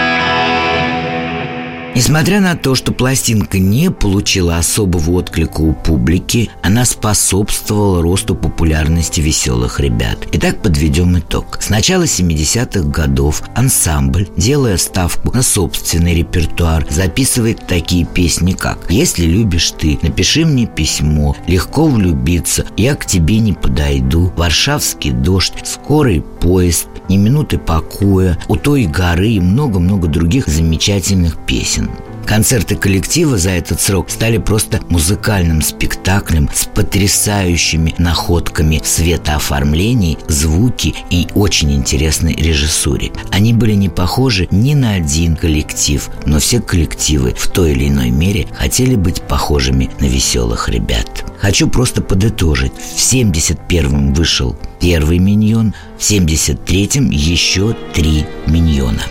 Несмотря 1.95 2.41
на 2.41 2.57
то, 2.57 2.75
что 2.75 2.93
пластинка 2.93 3.59
не 3.59 3.91
получила 3.91 4.57
особого 4.57 5.11
отклика 5.11 5.61
у 5.61 5.75
публики, 5.75 6.51
она 6.63 6.87
способствовала 6.87 8.01
росту 8.01 8.35
популярности 8.35 9.21
веселых 9.21 9.79
ребят. 9.79 10.19
Итак, 10.33 10.63
подведем 10.63 11.19
итог. 11.19 11.59
С 11.61 11.69
начала 11.69 12.05
70-х 12.05 12.89
годов 12.89 13.43
ансамбль, 13.55 14.27
делая 14.39 14.79
ставку 14.79 15.37
на 15.37 15.43
собственный 15.43 16.15
репертуар, 16.15 16.87
записывает 16.89 17.67
такие 17.67 18.07
песни, 18.07 18.53
как 18.53 18.79
«Если 18.91 19.27
любишь 19.27 19.73
ты, 19.73 19.99
напиши 20.01 20.47
мне 20.47 20.67
письмо», 20.67 21.37
«Легко 21.47 21.87
влюбиться», 21.87 22.65
«Я 22.77 22.95
к 22.95 23.05
тебе 23.05 23.39
не 23.39 23.53
подойду», 23.53 24.33
«Варшавский 24.37 25.11
дождь», 25.11 25.55
«Скорый 25.65 26.23
поезд», 26.23 26.89
«Ни 27.09 27.19
минуты 27.19 27.59
покоя», 27.59 28.39
«У 28.49 28.57
той 28.57 28.87
горы» 28.87 29.33
и 29.33 29.41
много-много 29.41 30.09
других 30.09 30.47
замечательных 30.47 31.37
песен. 31.45 31.82
Концерты 32.27 32.77
коллектива 32.77 33.37
за 33.37 33.51
этот 33.51 33.81
срок 33.81 34.11
стали 34.11 34.39
просто 34.39 34.81
музыкальным 34.89 35.61
спектаклем 35.61 36.49
с 36.55 36.65
потрясающими 36.65 37.95
находками 37.99 38.81
в 38.83 38.87
светооформлении, 38.87 40.19
звуки 40.29 40.95
и 41.11 41.29
очень 41.35 41.73
интересной 41.73 42.35
режиссуре. 42.35 43.13
Они 43.31 43.53
были 43.53 43.73
не 43.73 43.89
похожи 43.89 44.49
ни 44.51 44.75
на 44.75 44.95
один 44.95 45.37
коллектив, 45.37 46.09
но 46.25 46.39
все 46.39 46.61
коллективы 46.61 47.35
в 47.37 47.49
той 47.49 47.73
или 47.73 47.89
иной 47.89 48.11
мере 48.11 48.47
хотели 48.53 48.95
быть 48.95 49.23
похожими 49.23 49.91
на 50.01 50.07
веселых 50.07 50.69
ребят. 50.69 51.25
Хочу 51.39 51.69
просто 51.69 52.03
подытожить. 52.03 52.73
В 52.73 52.99
71-м 52.99 54.15
вышел 54.15 54.57
первый 54.81 55.19
миньон, 55.19 55.75
в 55.99 56.03
73-м 56.03 57.11
еще 57.11 57.77
три 57.93 58.25
миньона. 58.47 59.03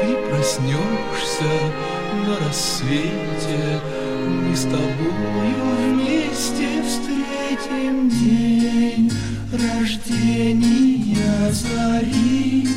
Ты 0.00 0.16
проснешься 0.28 0.91
на 2.92 2.98
рассвете 2.98 3.80
Мы 4.26 4.56
с 4.56 4.62
тобою 4.62 5.62
вместе 5.78 6.82
встретим 6.82 8.08
день 8.08 9.12
рождения 9.52 11.12
зари. 11.52 12.68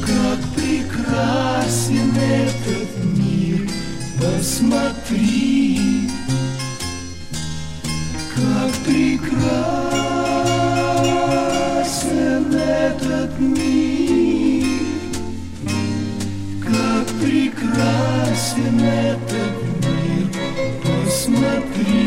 Как 0.00 0.38
прекрасен 0.54 2.16
этот 2.16 2.88
мир, 3.04 3.68
посмотри. 4.18 5.80
Как 8.34 8.72
прекрасен 8.84 9.34
этот 12.54 13.38
мир 13.40 13.75
прекрасен 18.56 18.80
этот 18.80 19.52
мир, 19.86 20.28
посмотри, 20.82 22.05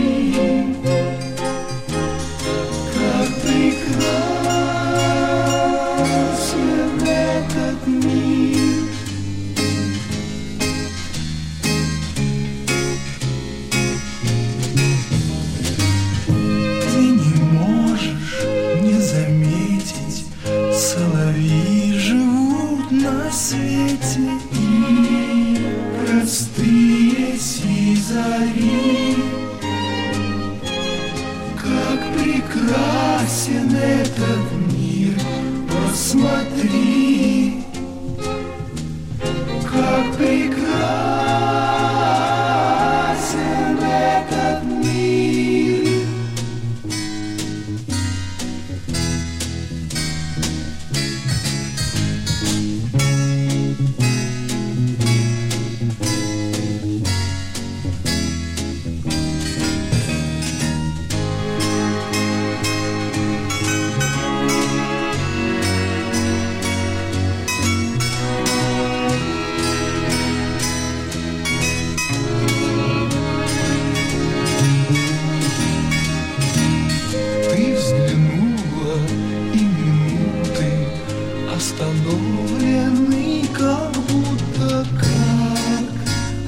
остановлены, 81.60 83.44
как 83.54 83.92
будто 84.08 84.88
как 84.98 85.88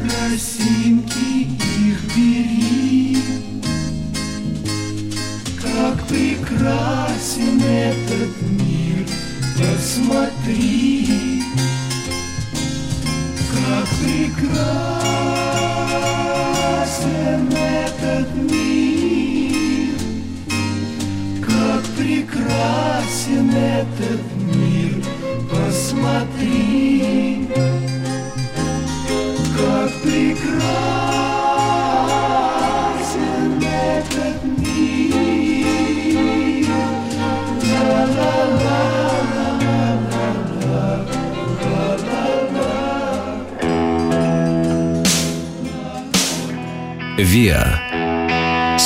росинки 0.09 1.49
их 1.85 1.99
бери. 2.15 3.17
Как 5.61 6.01
прекрасен 6.07 7.61
этот 7.61 8.41
мир, 8.51 9.05
посмотри, 9.57 11.10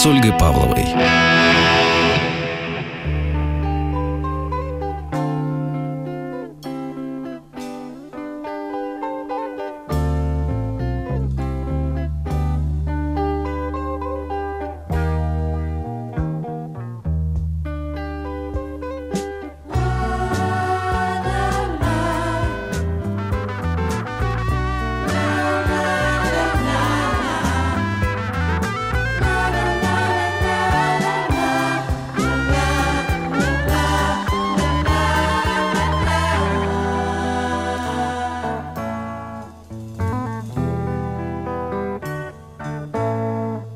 Ольгой 0.06 0.34
Павловой. 0.38 0.75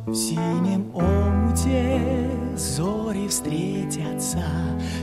В 0.09 0.15
синем 0.15 0.91
омуте 0.95 2.01
зори 2.55 3.27
встретятся, 3.27 4.43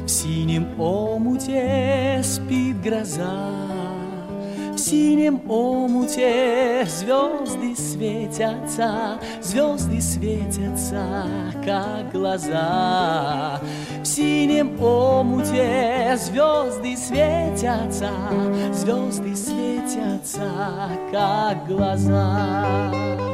В 0.05 0.09
синем 0.09 0.81
омуте 0.81 2.21
спит 2.25 2.83
гроза. 2.83 3.53
В 4.75 4.79
синем 4.79 5.49
омуте 5.49 6.85
звезды 6.88 7.77
светятся, 7.77 9.21
звезды 9.40 10.01
светятся, 10.01 11.25
как 11.64 12.11
глаза. 12.11 13.61
В 14.03 14.05
синем 14.05 14.77
омуте 14.83 16.19
звезды 16.19 16.97
светятся, 16.97 18.11
звезды 18.73 19.37
светятся, 19.37 20.51
как 21.12 21.64
глаза. 21.69 23.26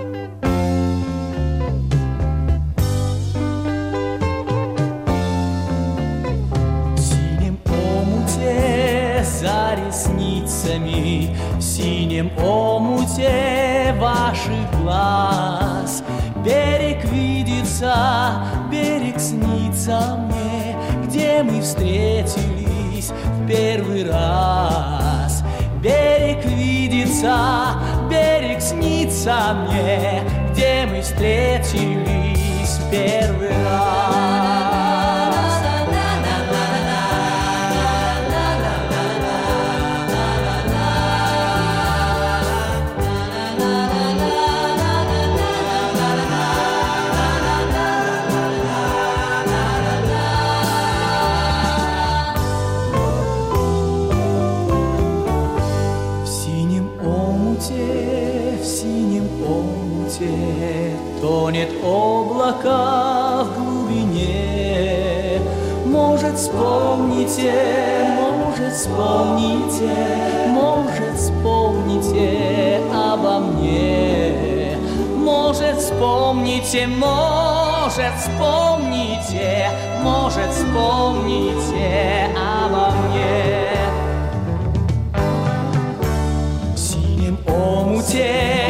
За 9.42 9.74
ресницами, 9.74 11.37
в 11.57 11.61
синем 11.61 12.31
омуте 12.38 13.92
ваших 13.98 14.70
глаз. 14.81 16.05
Берег 16.44 17.05
видится, 17.07 18.37
берег 18.70 19.18
снится 19.18 20.16
мне, 20.16 20.76
где 21.05 21.42
мы 21.42 21.61
встретились 21.61 23.11
в 23.11 23.48
первый 23.48 24.09
раз. 24.09 25.42
Берег 25.83 26.44
видится, 26.44 27.74
берег 28.09 28.62
снится 28.62 29.57
мне, 29.66 30.22
где 30.52 30.87
мы 30.88 31.02
встретились 31.02 32.78
в 32.78 32.90
первый 32.92 33.48
раз. 33.64 34.41
Облако 61.82 63.44
в 63.44 63.58
глубине. 63.58 65.40
Может, 65.84 66.36
вспомните, 66.36 67.52
может, 68.14 68.72
вспомните 68.72 69.90
Может, 70.46 71.16
вспомните 71.16 72.80
обо 72.94 73.40
мне. 73.40 74.78
Может, 75.16 75.78
вспомните, 75.78 76.86
может, 76.86 78.14
вспомните 78.16 79.70
Может, 80.02 80.50
вспомните 80.52 82.30
обо 82.36 82.92
мне. 82.92 83.70
В 86.74 86.78
синем 86.78 87.38
омуте 87.48 88.62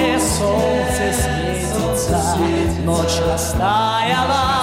stajala 3.39 4.62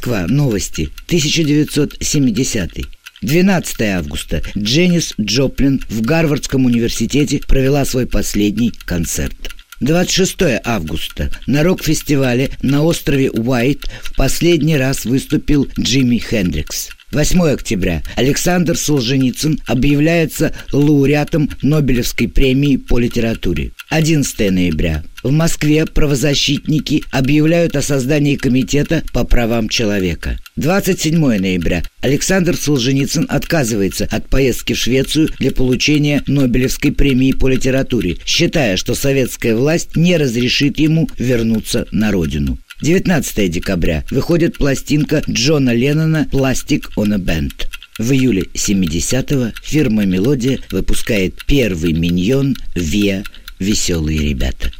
Москва. 0.00 0.26
Новости. 0.28 0.88
1970. 1.08 2.86
12 3.20 3.82
августа. 3.82 4.42
Дженнис 4.56 5.12
Джоплин 5.20 5.82
в 5.90 6.00
Гарвардском 6.00 6.64
университете 6.64 7.42
провела 7.46 7.84
свой 7.84 8.06
последний 8.06 8.72
концерт. 8.86 9.50
26 9.80 10.62
августа. 10.64 11.30
На 11.46 11.62
рок-фестивале 11.62 12.48
на 12.62 12.82
острове 12.82 13.30
Уайт 13.30 13.90
в 14.02 14.16
последний 14.16 14.78
раз 14.78 15.04
выступил 15.04 15.68
Джимми 15.78 16.16
Хендрикс. 16.16 16.88
8 17.12 17.40
октября. 17.42 18.02
Александр 18.14 18.76
Солженицын 18.76 19.60
объявляется 19.66 20.54
лауреатом 20.72 21.50
Нобелевской 21.60 22.28
премии 22.28 22.76
по 22.76 22.98
литературе. 22.98 23.72
11 23.88 24.50
ноября. 24.52 25.02
В 25.24 25.32
Москве 25.32 25.84
правозащитники 25.86 27.02
объявляют 27.10 27.74
о 27.74 27.82
создании 27.82 28.36
комитета 28.36 29.02
по 29.12 29.24
правам 29.24 29.68
человека. 29.68 30.38
27 30.56 31.18
ноября. 31.18 31.82
Александр 32.00 32.56
Солженицын 32.56 33.26
отказывается 33.28 34.06
от 34.10 34.28
поездки 34.28 34.72
в 34.72 34.78
Швецию 34.78 35.28
для 35.38 35.50
получения 35.50 36.22
Нобелевской 36.28 36.92
премии 36.92 37.32
по 37.32 37.48
литературе, 37.48 38.18
считая, 38.24 38.76
что 38.76 38.94
советская 38.94 39.56
власть 39.56 39.96
не 39.96 40.16
разрешит 40.16 40.78
ему 40.78 41.08
вернуться 41.18 41.86
на 41.90 42.12
родину. 42.12 42.58
19 42.82 43.50
декабря 43.50 44.04
выходит 44.10 44.56
пластинка 44.56 45.22
Джона 45.28 45.74
Леннона 45.74 46.26
«Plastic 46.30 46.84
on 46.96 47.14
a 47.14 47.18
Band». 47.18 47.66
В 47.98 48.12
июле 48.12 48.44
70-го 48.54 49.52
фирма 49.62 50.06
«Мелодия» 50.06 50.58
выпускает 50.70 51.44
первый 51.46 51.92
миньон 51.92 52.56
«Виа. 52.74 53.22
Веселые 53.58 54.30
ребята». 54.30 54.72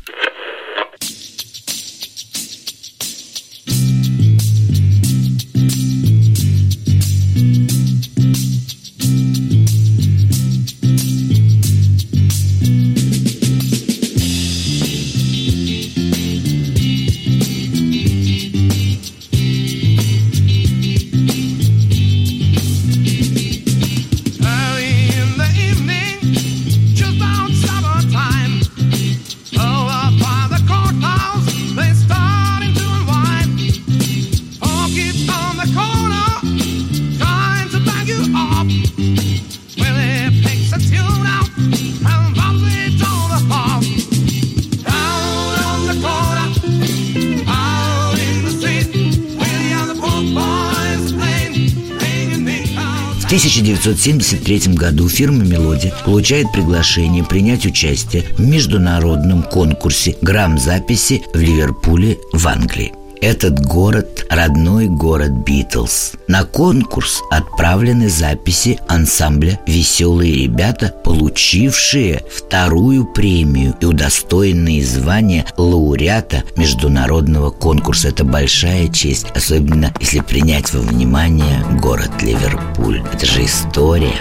1973 54.01 54.75
году 54.77 55.11
фирма 55.11 55.45
«Мелодия» 55.45 55.93
получает 56.07 56.51
приглашение 56.53 57.23
принять 57.23 57.67
участие 57.67 58.25
в 58.39 58.41
международном 58.41 59.43
конкурсе 59.43 60.17
грамм-записи 60.23 61.23
в 61.35 61.39
Ливерпуле 61.39 62.17
в 62.33 62.49
Англии. 62.49 62.95
Этот 63.21 63.61
город– 63.61 64.09
родной 64.31 64.87
город 64.87 65.33
Битлз. 65.33 66.12
На 66.29 66.45
конкурс 66.45 67.21
отправлены 67.31 68.09
записи 68.09 68.79
ансамбля 68.88 69.61
«Веселые 69.66 70.45
ребята», 70.45 70.95
получившие 71.05 72.23
вторую 72.31 73.05
премию 73.05 73.75
и 73.81 73.85
удостоенные 73.85 74.85
звания 74.85 75.45
лауреата 75.57 76.45
международного 76.57 77.51
конкурса. 77.51 78.09
Это 78.09 78.25
большая 78.25 78.88
честь, 78.88 79.27
особенно 79.35 79.93
если 80.01 80.21
принять 80.21 80.73
во 80.73 80.81
внимание 80.81 81.64
город 81.83 82.11
Ливерпуль. 82.23 83.03
Это 83.12 83.27
же 83.27 83.45
история. 83.45 84.14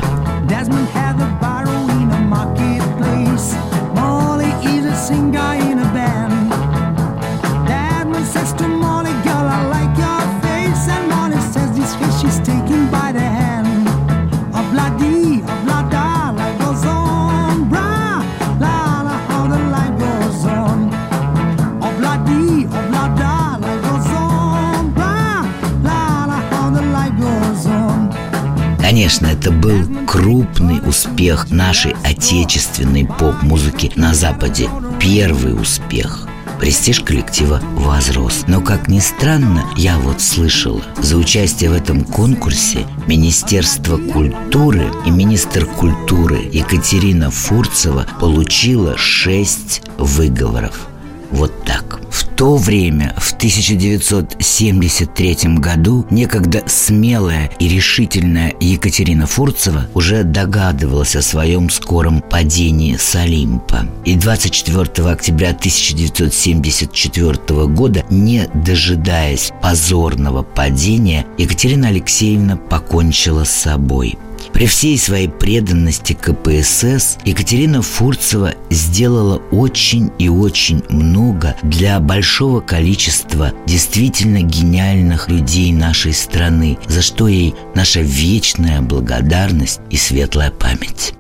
Конечно, 29.10 29.26
это 29.26 29.50
был 29.50 30.06
крупный 30.06 30.88
успех 30.88 31.50
нашей 31.50 31.96
отечественной 32.04 33.08
поп-музыки 33.08 33.92
на 33.96 34.14
Западе. 34.14 34.70
Первый 35.00 35.60
успех. 35.60 36.28
Престиж 36.60 37.00
коллектива 37.00 37.60
возрос. 37.74 38.44
Но, 38.46 38.62
как 38.62 38.88
ни 38.88 39.00
странно, 39.00 39.66
я 39.76 39.98
вот 39.98 40.22
слышала, 40.22 40.84
за 41.02 41.18
участие 41.18 41.72
в 41.72 41.74
этом 41.74 42.04
конкурсе 42.04 42.86
Министерство 43.08 43.98
культуры 43.98 44.92
и 45.08 45.10
министр 45.10 45.66
культуры 45.66 46.48
Екатерина 46.54 47.32
Фурцева 47.32 48.06
получила 48.20 48.96
шесть 48.96 49.82
выговоров. 49.98 50.88
Вот 51.32 51.66
так. 51.66 52.00
То 52.40 52.56
время, 52.56 53.14
в 53.18 53.34
1973 53.34 55.38
году, 55.58 56.08
некогда 56.10 56.64
смелая 56.68 57.52
и 57.60 57.68
решительная 57.68 58.56
Екатерина 58.62 59.26
Фурцева 59.26 59.88
уже 59.94 60.24
догадывалась 60.24 61.18
о 61.18 61.22
своем 61.22 61.70
скором 61.70 62.22
падении 62.22 62.96
с 62.96 63.14
Олимпа. 63.16 63.86
И 64.06 64.16
24 64.16 65.10
октября 65.10 65.50
1974 65.50 67.68
года, 67.68 68.06
не 68.10 68.48
дожидаясь 68.54 69.52
позорного 69.62 70.42
падения, 70.42 71.26
Екатерина 71.38 71.90
Алексеевна 71.90 72.56
покончила 72.56 73.44
с 73.44 73.52
собой. 73.52 74.18
При 74.54 74.66
всей 74.66 74.98
своей 74.98 75.28
преданности 75.28 76.14
КПСС 76.14 77.18
Екатерина 77.24 77.82
Фурцева 77.82 78.54
сделала 78.70 79.42
очень 79.52 80.12
и 80.20 80.30
очень 80.30 80.84
много 80.90 81.56
для 81.64 82.00
большого 82.00 82.60
количества 82.60 83.54
действительно 83.66 84.42
гениальных 84.42 85.30
людей 85.30 85.72
нашей 85.72 86.14
страны, 86.14 86.78
за 86.88 87.02
что 87.02 87.28
ей 87.28 87.56
наша 87.76 88.02
вечная 88.02 88.82
благодарность 88.82 89.82
и 89.90 89.98
светлая 89.98 90.52
память. 90.52 91.14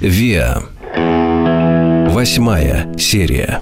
ВИА. 0.00 0.62
Восьмая 2.10 2.96
серия. 2.96 3.60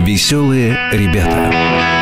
Веселые 0.00 0.76
ребята. 0.92 1.95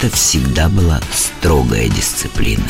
«Веселые 0.00 0.10
ребята» 0.10 0.16
всегда 0.16 0.68
была 0.68 1.00
строгая 1.12 1.88
дисциплина. 1.88 2.64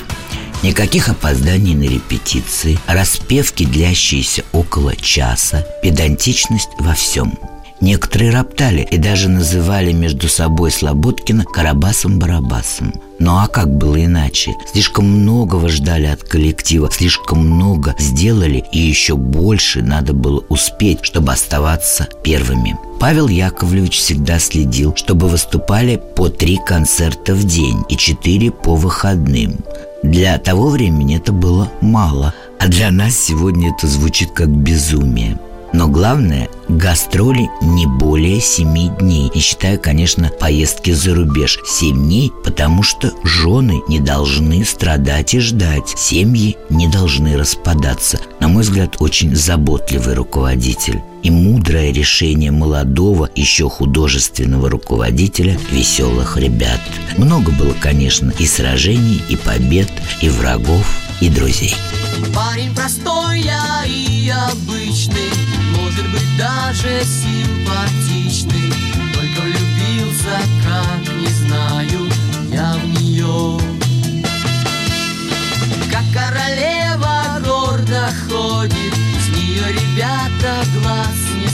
Никаких 0.63 1.09
опозданий 1.09 1.75
на 1.75 1.85
репетиции, 1.85 2.79
распевки, 2.87 3.65
длящиеся 3.65 4.45
около 4.53 4.95
часа, 4.97 5.67
педантичность 5.83 6.71
во 6.79 6.95
всем. 6.95 7.39
Некоторые 7.81 8.31
роптали 8.31 8.87
и 8.91 8.99
даже 8.99 9.29
называли 9.31 9.93
между 9.93 10.29
собой 10.29 10.71
Слободкина 10.71 11.45
Карабасом-Барабасом. 11.45 12.95
Ну 13.19 13.39
а 13.39 13.49
как 13.49 13.75
было 13.75 14.05
иначе? 14.05 14.55
Слишком 14.71 15.07
многого 15.07 15.69
ждали 15.69 16.07
от 16.07 16.23
коллектива, 16.23 16.91
слишком 16.91 17.39
много 17.47 17.95
сделали, 17.99 18.65
и 18.73 18.79
еще 18.79 19.17
больше 19.17 19.83
надо 19.83 20.13
было 20.13 20.45
успеть, 20.51 20.99
чтобы 21.03 21.33
оставаться 21.33 22.07
первыми. 22.23 22.77
Павел 22.99 23.29
Яковлевич 23.29 23.97
всегда 23.97 24.39
следил, 24.39 24.95
чтобы 24.95 25.29
выступали 25.29 26.01
по 26.17 26.29
три 26.29 26.59
концерта 26.67 27.35
в 27.35 27.45
день 27.45 27.83
и 27.89 27.97
четыре 27.97 28.51
по 28.51 28.75
выходным. 28.75 29.57
Для 30.03 30.39
того 30.39 30.69
времени 30.69 31.17
это 31.17 31.33
было 31.33 31.71
мало, 31.81 32.35
а 32.59 32.69
для 32.69 32.91
нас 32.91 33.17
сегодня 33.19 33.75
это 33.75 33.87
звучит 33.87 34.33
как 34.33 34.49
безумие. 34.49 35.39
Но 35.73 35.89
главное, 35.89 36.49
гастроли 36.69 37.49
не 37.63 37.87
более 37.87 38.41
семи 38.41 38.89
дней. 38.89 39.31
И 39.35 39.39
считаю, 39.39 39.81
конечно, 39.81 40.31
поездки 40.41 40.91
за 40.91 41.15
рубеж. 41.15 41.59
Семь 41.65 41.97
дней, 41.97 42.33
потому 42.45 42.83
что 42.83 43.13
жены 43.25 43.81
не 43.89 44.01
должны 44.01 44.65
страдать 44.65 45.35
и 45.35 45.41
ждать. 45.41 45.95
Семьи 45.97 46.57
не 46.71 46.89
должны 46.89 47.37
распадаться. 47.37 48.21
На 48.41 48.49
мой 48.49 48.63
взгляд, 48.63 48.97
очень 49.01 49.35
заботливый 49.35 50.15
руководитель. 50.15 51.01
И 51.23 51.31
мудрое 51.31 51.93
решение 51.93 52.51
молодого, 52.51 53.29
еще 53.35 53.69
художественного 53.69 54.71
руководителя 54.71 55.59
веселых 55.71 56.39
ребят. 56.39 56.81
Много 57.19 57.53
было, 57.53 57.75
конечно, 57.79 58.33
и 58.39 58.47
сражений, 58.47 59.23
и 59.29 59.37
побед, 59.37 59.91
и 60.23 60.31
врагов, 60.31 61.10
и 61.21 61.29
друзей. 61.29 61.75
Парень 62.35 62.75
простой 62.75 63.41
я 63.41 63.85
и 63.87 64.31
обычный. 64.31 65.31
Может 65.81 66.11
быть 66.11 66.37
даже 66.39 67.03
симпатичный. 67.05 68.73
Только 69.15 69.43
влюбился, 69.43 70.41
как 70.65 71.15
не 71.15 71.27
знаю 71.27 72.11
я 72.53 72.75
в 72.75 73.01
нее 73.01 73.59
Как 75.91 76.05
королева 76.13 77.41
гордо 77.45 78.13
ходит 78.29 78.95
С 79.21 79.29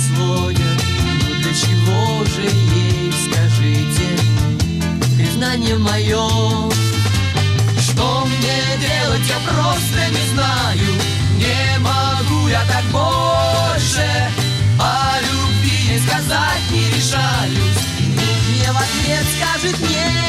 сводят. 0.08 0.84
Но 1.22 1.34
для 1.42 1.52
чего 1.54 2.24
же 2.24 2.42
ей, 2.74 3.12
скажите 3.12 4.08
Признание 5.16 5.76
мое 5.76 6.75
мне 8.26 8.86
делать, 8.86 9.28
я 9.28 9.38
просто 9.48 10.10
не 10.10 10.24
знаю. 10.34 10.90
Не 11.36 11.78
могу 11.78 12.48
я 12.48 12.62
так 12.66 12.84
больше 12.84 14.08
О 14.80 15.20
любви 15.20 15.92
не 15.92 15.98
сказать 15.98 16.70
не 16.70 16.88
решаюсь. 16.90 17.82
Мне 18.00 18.72
в 18.72 18.76
ответ 18.76 19.24
скажет 19.36 19.78
нет 19.80 20.25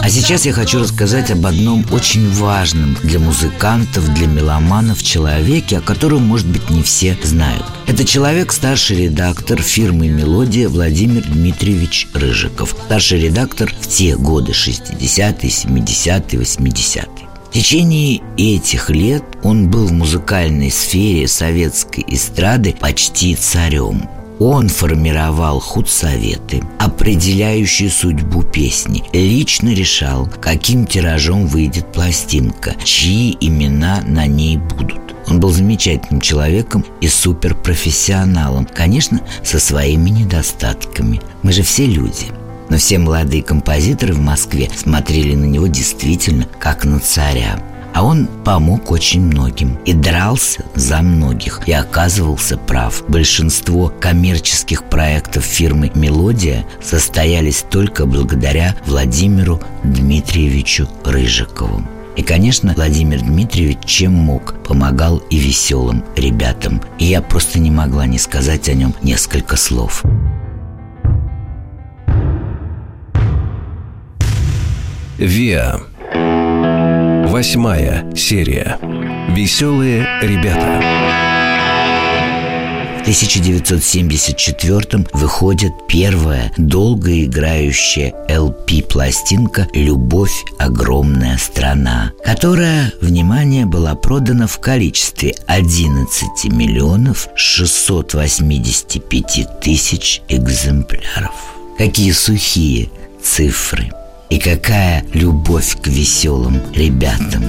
А 0.00 0.10
сейчас 0.10 0.46
я 0.46 0.52
хочу 0.52 0.80
рассказать 0.80 1.30
об 1.30 1.46
одном 1.46 1.84
очень 1.90 2.30
важном 2.30 2.96
для 3.02 3.18
музыкантов, 3.18 4.12
для 4.14 4.26
меломанов 4.26 5.02
человеке, 5.02 5.78
о 5.78 5.80
котором, 5.80 6.22
может 6.22 6.46
быть, 6.46 6.70
не 6.70 6.82
все 6.82 7.16
знают. 7.22 7.64
Это 7.86 8.04
человек, 8.04 8.52
старший 8.52 9.04
редактор 9.04 9.60
фирмы 9.62 10.08
«Мелодия» 10.08 10.68
Владимир 10.68 11.22
Дмитриевич 11.22 12.08
Рыжиков. 12.12 12.76
Старший 12.86 13.20
редактор 13.20 13.72
в 13.80 13.88
те 13.88 14.16
годы, 14.16 14.52
60-е, 14.52 15.50
70-е, 15.50 16.40
80-е. 16.40 17.28
В 17.48 17.56
течение 17.56 18.20
этих 18.36 18.90
лет 18.90 19.22
он 19.42 19.70
был 19.70 19.86
в 19.86 19.92
музыкальной 19.92 20.70
сфере 20.70 21.28
советской 21.28 22.04
эстрады 22.08 22.74
почти 22.78 23.36
царем. 23.36 24.08
Он 24.40 24.68
формировал 24.68 25.60
худсоветы, 25.60 26.62
определяющие 26.78 27.88
судьбу 27.88 28.42
песни, 28.42 29.04
лично 29.12 29.68
решал, 29.72 30.28
каким 30.40 30.86
тиражом 30.86 31.46
выйдет 31.46 31.92
пластинка, 31.92 32.74
чьи 32.82 33.36
имена 33.40 34.02
на 34.04 34.26
ней 34.26 34.56
будут. 34.56 35.00
Он 35.28 35.40
был 35.40 35.50
замечательным 35.50 36.20
человеком 36.20 36.84
и 37.00 37.08
суперпрофессионалом, 37.08 38.66
конечно, 38.66 39.20
со 39.42 39.58
своими 39.58 40.10
недостатками. 40.10 41.20
Мы 41.42 41.52
же 41.52 41.62
все 41.62 41.86
люди. 41.86 42.26
Но 42.70 42.78
все 42.78 42.98
молодые 42.98 43.42
композиторы 43.42 44.14
в 44.14 44.20
Москве 44.20 44.70
смотрели 44.74 45.34
на 45.34 45.44
него 45.44 45.66
действительно 45.66 46.48
как 46.58 46.84
на 46.84 46.98
царя. 46.98 47.62
А 47.94 48.02
он 48.02 48.26
помог 48.44 48.90
очень 48.90 49.22
многим 49.22 49.78
и 49.84 49.92
дрался 49.92 50.64
за 50.74 51.00
многих 51.00 51.62
и 51.66 51.72
оказывался 51.72 52.58
прав. 52.58 53.04
Большинство 53.06 53.92
коммерческих 54.00 54.82
проектов 54.90 55.44
фирмы 55.44 55.92
«Мелодия» 55.94 56.66
состоялись 56.82 57.64
только 57.70 58.04
благодаря 58.04 58.74
Владимиру 58.84 59.60
Дмитриевичу 59.84 60.88
Рыжикову. 61.04 61.86
И, 62.16 62.22
конечно, 62.24 62.74
Владимир 62.74 63.20
Дмитриевич 63.20 63.78
чем 63.84 64.12
мог, 64.12 64.54
помогал 64.64 65.18
и 65.30 65.38
веселым 65.38 66.04
ребятам. 66.16 66.82
И 66.98 67.04
я 67.04 67.22
просто 67.22 67.60
не 67.60 67.70
могла 67.70 68.06
не 68.06 68.18
сказать 68.18 68.68
о 68.68 68.74
нем 68.74 68.92
несколько 69.02 69.56
слов. 69.56 70.02
ВИА. 75.16 75.93
Восьмая 77.34 78.06
серия. 78.14 78.78
Веселые 79.28 80.06
ребята. 80.22 80.80
В 82.98 83.00
1974 83.00 85.04
выходит 85.12 85.72
первая 85.88 86.52
долгоиграющая 86.56 88.14
LP-пластинка 88.28 89.66
«Любовь– 89.74 90.44
огромная 90.60 91.36
страна», 91.36 92.12
которая, 92.24 92.92
внимание, 93.00 93.66
была 93.66 93.96
продана 93.96 94.46
в 94.46 94.60
количестве 94.60 95.34
11 95.48 96.44
миллионов 96.52 97.26
685 97.34 99.60
тысяч 99.60 100.22
экземпляров. 100.28 101.34
Какие 101.78 102.12
сухие 102.12 102.90
цифры! 103.20 103.90
И 104.30 104.38
какая 104.38 105.04
любовь 105.12 105.76
к 105.80 105.86
веселым 105.86 106.60
ребятам! 106.72 107.44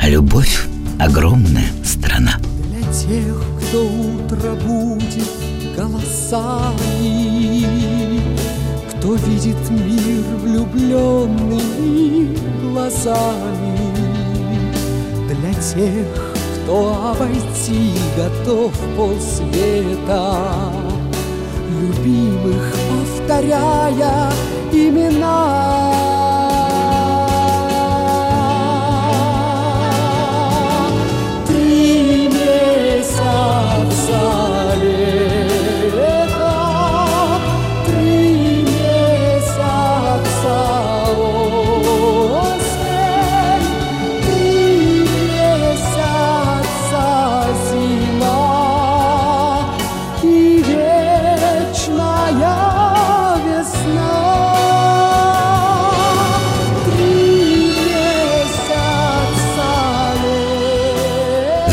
А 0.00 0.08
любовь– 0.08 0.66
огромная 0.98 1.70
страна. 1.84 2.38
Для 2.68 2.82
тех, 2.92 3.42
кто 3.60 3.84
утро 3.86 4.54
будет 4.54 5.28
голосами, 5.76 7.64
Кто 8.90 9.14
видит 9.14 9.70
мир 9.70 10.24
влюбленными 10.42 12.36
глазами, 12.62 13.78
Для 15.28 15.54
тех, 15.54 16.34
кто 16.64 17.12
обойти 17.12 17.92
готов 18.16 18.72
полсвета, 18.96 20.72
Любимых 21.80 22.74
повторяя 22.90 24.30
имена. 24.70 26.19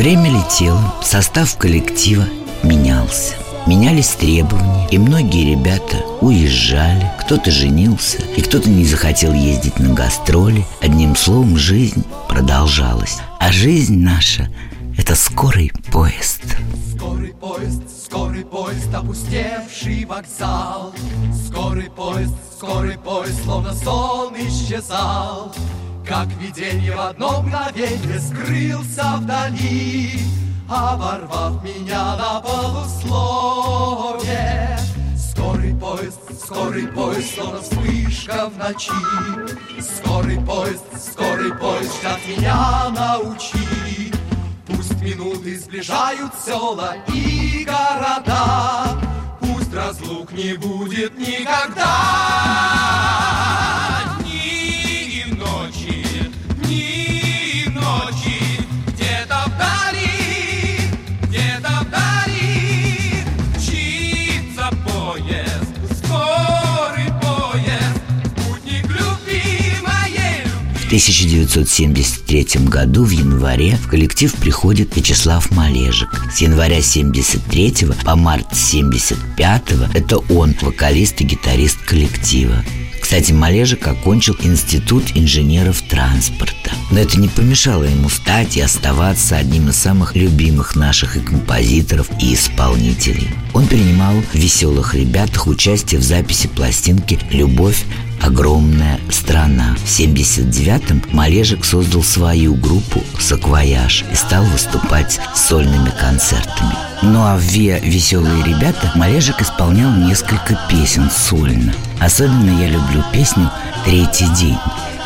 Время 0.08 0.30
летело, 0.30 0.96
состав 1.02 1.58
коллектива 1.58 2.24
менялся. 2.64 3.36
Менялись 3.68 4.12
требования, 4.12 4.88
и 4.90 4.98
многие 4.98 5.52
ребята 5.52 5.98
уезжали, 6.22 7.12
кто-то 7.20 7.52
женился, 7.52 8.20
и 8.38 8.42
кто-то 8.42 8.70
не 8.70 8.86
захотел 8.86 9.34
ездить 9.34 9.80
на 9.80 9.94
гастроли. 9.94 10.66
Одним 10.80 11.14
словом, 11.18 11.58
жизнь 11.58 12.06
продолжалась. 12.30 13.18
А 13.38 13.52
жизнь 13.52 13.98
наша– 13.98 14.50
это 14.98 15.14
скорый 15.14 15.74
поезд. 15.92 16.42
Скорый 16.96 17.34
поезд, 17.34 17.84
скорый 18.06 18.46
поезд, 18.46 18.94
опустевший 18.94 20.06
вокзал 20.06 20.94
Скорый 21.50 21.90
поезд, 21.90 22.34
скорый 22.58 22.98
поезд, 22.98 23.44
словно 23.44 23.74
сон 23.74 24.34
исчезал 24.36 25.54
Как 26.08 26.28
видение 26.40 26.96
в 26.96 27.00
одно 27.02 27.42
мгновенье 27.42 28.20
скрылся 28.22 29.18
вдали 29.18 30.22
Оборвав 30.70 31.62
меня 31.64 32.16
на 32.16 32.40
полуслове. 32.40 33.60
Скорый 35.18 35.76
поезд, 35.76 36.20
скорый 36.42 36.88
поезд, 36.88 37.36
словно 37.36 37.60
вспышка 37.62 38.50
в 38.50 38.58
ночи. 38.58 38.92
Скорый 39.82 40.40
поезд, 40.40 40.86
скорый 40.98 41.54
поезд, 41.54 42.00
ждать 42.00 42.26
меня 42.26 42.90
научи 42.90 44.14
Пусть 44.66 45.02
минуты 45.02 45.60
сближают 45.60 46.32
села 46.46 46.96
и 47.14 47.66
города. 47.66 48.98
Пусть 49.42 49.74
разлук 49.74 50.32
не 50.32 50.54
будет 50.54 51.18
никогда 51.18 52.48
1973 70.88 72.66
году 72.66 73.04
в 73.04 73.10
январе 73.10 73.76
в 73.76 73.90
коллектив 73.90 74.34
приходит 74.34 74.96
Вячеслав 74.96 75.52
Малежик. 75.52 76.24
С 76.34 76.40
января 76.40 76.82
73 76.82 77.88
по 78.06 78.16
март 78.16 78.56
75 78.56 79.64
это 79.94 80.18
он, 80.34 80.56
вокалист 80.62 81.20
и 81.20 81.26
гитарист 81.26 81.78
коллектива. 81.82 82.64
Кстати, 83.02 83.34
Малежик 83.34 83.86
окончил 83.88 84.36
Институт 84.42 85.04
инженеров 85.14 85.82
транспорта. 85.82 86.72
Но 86.90 87.00
это 87.00 87.20
не 87.20 87.28
помешало 87.28 87.84
ему 87.84 88.10
стать 88.10 88.56
и 88.56 88.62
оставаться 88.62 89.36
одним 89.36 89.70
из 89.70 89.76
самых 89.76 90.16
любимых 90.16 90.78
наших 90.78 91.18
и 91.18 91.20
композиторов, 91.20 92.10
и 92.22 92.34
исполнителей. 92.34 93.30
Он 93.54 93.68
принимал 93.68 94.16
в 94.22 94.36
«Веселых 94.36 94.96
ребятах» 94.96 95.48
участие 95.48 96.00
в 96.00 96.04
записи 96.04 96.48
пластинки 96.48 97.20
«Любовь 97.30 97.84
огромная 98.22 99.00
страна. 99.10 99.76
В 99.84 99.88
79-м 99.88 101.04
Малежик 101.12 101.66
создал 101.66 102.04
свою 102.04 102.56
группу 102.56 103.04
«Саквояж» 103.20 104.06
и 104.12 104.16
стал 104.16 104.44
выступать 104.46 105.20
с 105.36 105.48
сольными 105.48 105.92
концертами. 106.00 106.76
Ну 107.02 107.20
а 107.24 107.38
в 107.38 107.42
«Виа 107.42 107.80
веселые 107.80 108.44
ребята» 108.44 108.92
Малежик 108.96 109.42
исполнял 109.42 109.92
несколько 109.92 110.60
песен 110.70 111.10
сольно. 111.10 111.74
Особенно 112.00 112.62
я 112.62 112.68
люблю 112.70 113.04
песню 113.12 113.50
«Третий 113.86 114.28
день». 114.36 114.58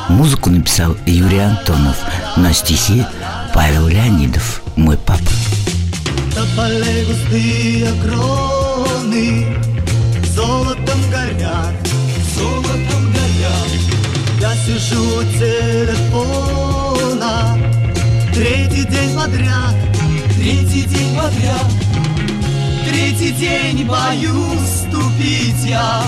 Музыку 0.10 0.50
написал 0.50 0.98
Юрий 1.06 1.40
Антонов, 1.40 1.98
но 2.36 2.52
стихи 2.52 3.06
Павел 3.54 3.88
Леонидов, 3.88 4.62
мой 4.76 4.98
папа. 4.98 5.24
Тополей 6.36 7.06
густые 7.06 7.88
кроны 8.04 9.71
сижу 14.66 15.18
у 15.18 15.24
телефона 15.40 16.52
Третий 18.34 18.86
день 18.86 19.16
подряд, 19.16 19.76
третий 20.36 20.84
день 20.84 21.16
подряд. 21.16 21.72
Третий 22.88 23.32
день 23.32 23.86
боюсь 23.86 24.88
ступить 24.88 25.66
я 25.66 26.04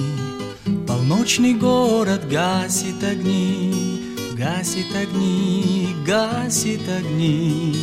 Полночный 0.87 1.53
город 1.53 2.27
гасит 2.27 3.03
огни, 3.03 4.15
гасит 4.33 4.95
огни, 4.95 5.95
гасит 6.05 6.81
огни. 6.89 7.75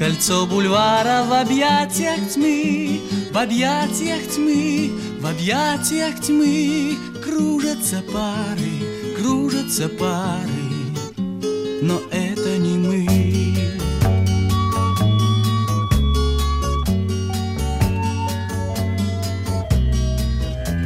Кольцо 0.00 0.46
бульвара 0.46 1.24
в 1.28 1.32
объятиях 1.34 2.26
тьмы, 2.32 3.02
в 3.30 3.36
объятиях 3.36 4.22
тьмы, 4.34 4.92
в 5.20 5.26
объятиях 5.26 6.18
тьмы. 6.22 6.96
Кружатся 7.22 8.02
пары, 8.10 8.80
кружатся 9.18 9.90
пары, 9.90 10.48
но 11.82 12.00
это 12.10 12.56
не 12.56 12.78
мы. 12.78 13.06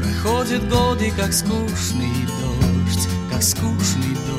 Проходят 0.03 0.69
годы, 0.69 1.13
как 1.17 1.33
скучный 1.33 2.17
дождь, 2.41 3.09
как 3.31 3.45
скучный 3.45 4.17
дождь, 4.27 4.34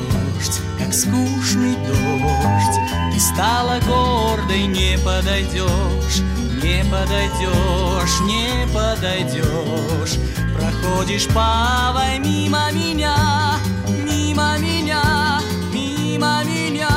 скучный 0.92 1.76
дождь. 1.86 2.78
Ты 3.12 3.20
стала 3.20 3.78
гордой, 3.86 4.66
не 4.66 4.98
подойдешь, 4.98 6.22
не 6.62 6.84
подойдешь, 6.90 8.20
не 8.22 8.66
подойдешь. 8.72 10.18
Проходишь 10.54 11.28
павой 11.28 12.18
мимо 12.18 12.70
меня, 12.72 13.56
мимо 14.04 14.58
меня, 14.58 15.40
мимо 15.72 16.42
меня, 16.44 16.88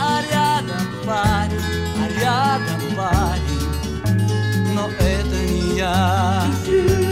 а 0.00 0.20
рядом 0.30 0.86
парень, 1.04 1.60
а 1.98 2.20
рядом 2.20 2.96
парень, 2.96 4.74
но 4.74 4.88
это 4.98 5.36
не 5.52 5.76
я. 5.76 7.05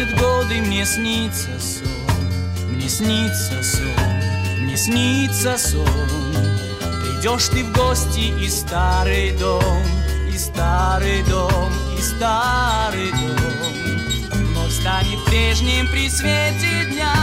Проходят 0.00 0.18
годы, 0.18 0.62
мне 0.62 0.86
снится 0.86 1.50
сон, 1.60 2.70
мне 2.70 2.88
снится 2.88 3.62
сон, 3.62 4.62
мне 4.62 4.76
снится 4.76 5.58
сон. 5.58 5.86
Придешь 7.02 7.48
ты 7.48 7.64
в 7.64 7.72
гости 7.72 8.32
и 8.42 8.48
старый 8.48 9.32
дом, 9.32 9.82
и 10.32 10.38
старый 10.38 11.22
дом, 11.24 11.70
и 11.98 12.00
старый 12.00 13.10
дом. 13.10 14.32
Вновь 14.32 14.72
станет 14.72 15.22
прежним 15.26 15.86
при 15.88 16.08
свете 16.08 16.86
дня, 16.92 17.14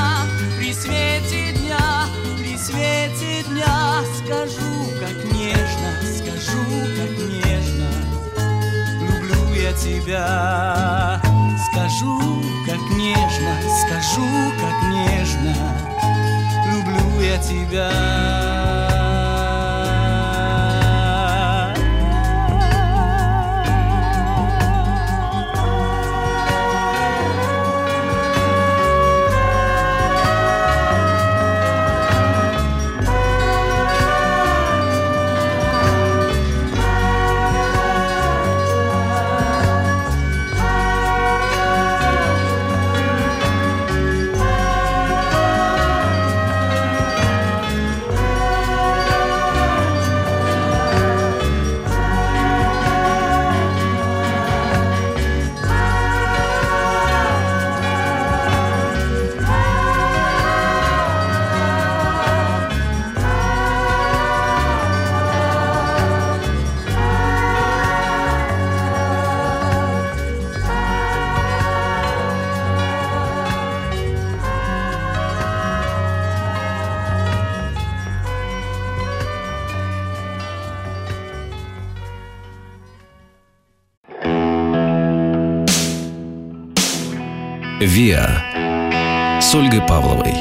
при 0.59 0.71
свете 0.73 1.53
дня, 1.53 2.05
при 2.37 2.57
свете 2.57 3.43
дня. 3.49 4.03
Скажу, 4.23 4.91
как 4.99 5.31
нежно, 5.31 5.95
скажу, 6.15 6.63
как 6.95 7.17
нежно, 7.27 7.89
люблю 9.01 9.53
я 9.55 9.73
тебя. 9.73 11.26
Скажу, 11.77 12.19
как 12.65 12.79
нежно, 12.97 13.55
скажу, 13.85 14.25
как 14.59 14.81
нежно, 14.89 15.55
люблю 16.65 17.21
я 17.21 17.37
тебя. 17.37 18.96
«Виа» 87.97 89.41
с 89.41 89.55
Ольгой 89.55 89.81
Павловой. 89.81 90.31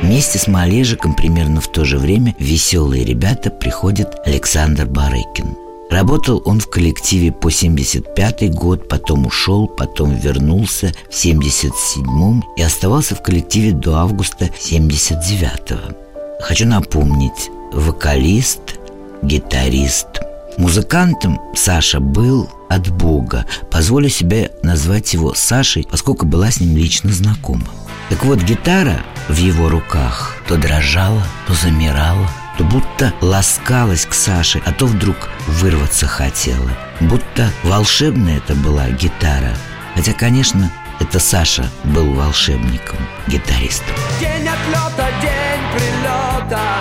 Вместе 0.00 0.38
с 0.38 0.46
Малежиком 0.46 1.14
примерно 1.14 1.60
в 1.60 1.70
то 1.70 1.84
же 1.84 1.98
время 1.98 2.34
веселые 2.38 3.04
ребята 3.04 3.50
приходит 3.50 4.08
Александр 4.24 4.86
Барыкин. 4.86 5.54
Работал 5.90 6.40
он 6.46 6.60
в 6.60 6.70
коллективе 6.70 7.30
по 7.30 7.50
75 7.50 8.54
год, 8.54 8.88
потом 8.88 9.26
ушел, 9.26 9.66
потом 9.66 10.14
вернулся 10.14 10.94
в 11.10 11.12
77-м 11.12 12.42
и 12.56 12.62
оставался 12.62 13.14
в 13.14 13.22
коллективе 13.22 13.72
до 13.72 13.96
августа 13.96 14.46
79-го. 14.58 15.94
Хочу 16.40 16.66
напомнить, 16.66 17.50
вокалист, 17.74 18.78
гитарист. 19.22 20.15
Музыкантом 20.58 21.38
Саша 21.54 22.00
был 22.00 22.50
от 22.70 22.88
Бога. 22.88 23.44
Позволю 23.70 24.08
себе 24.08 24.52
назвать 24.62 25.12
его 25.12 25.34
Сашей, 25.34 25.86
поскольку 25.90 26.24
была 26.24 26.50
с 26.50 26.60
ним 26.60 26.76
лично 26.76 27.12
знакома. 27.12 27.66
Так 28.08 28.24
вот, 28.24 28.40
гитара 28.40 29.02
в 29.28 29.36
его 29.36 29.68
руках 29.68 30.36
то 30.48 30.56
дрожала, 30.56 31.22
то 31.46 31.52
замирала, 31.52 32.28
то 32.56 32.64
будто 32.64 33.12
ласкалась 33.20 34.06
к 34.06 34.14
Саше, 34.14 34.62
а 34.64 34.72
то 34.72 34.86
вдруг 34.86 35.28
вырваться 35.46 36.06
хотела. 36.06 36.70
Будто 37.00 37.50
волшебная 37.62 38.38
это 38.38 38.54
была 38.54 38.88
гитара. 38.90 39.54
Хотя, 39.94 40.14
конечно, 40.14 40.70
это 41.00 41.18
Саша 41.18 41.68
был 41.84 42.14
волшебником, 42.14 42.98
гитаристом. 43.26 43.94
День 44.20 44.48
отлета, 44.48 45.10
день 45.20 45.60
прилета 45.74 46.80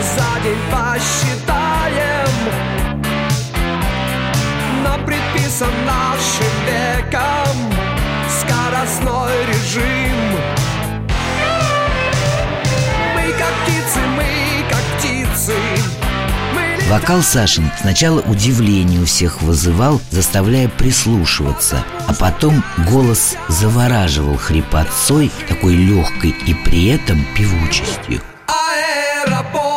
За 0.00 0.42
день 0.42 0.58
посчитаем 0.70 1.57
предписан 5.58 5.70
нашим 5.84 6.46
веком 6.66 7.74
Скоростной 8.40 9.46
режим. 9.46 10.38
Мы 13.14 13.32
как 13.32 13.52
птицы, 13.64 14.00
мы 14.16 14.24
как 14.70 14.82
птицы. 14.98 15.54
Вокал 16.88 17.22
Сашин 17.22 17.70
сначала 17.80 18.20
удивление 18.20 19.02
у 19.02 19.04
всех 19.04 19.42
вызывал, 19.42 20.00
заставляя 20.10 20.68
прислушиваться, 20.68 21.84
а 22.06 22.14
потом 22.14 22.64
голос 22.90 23.36
завораживал 23.48 24.36
хрипотцой, 24.36 25.30
такой 25.48 25.74
легкой 25.74 26.30
и 26.46 26.54
при 26.54 26.88
этом 26.88 27.26
певучестью. 27.34 28.22
Аэропорт 28.46 29.67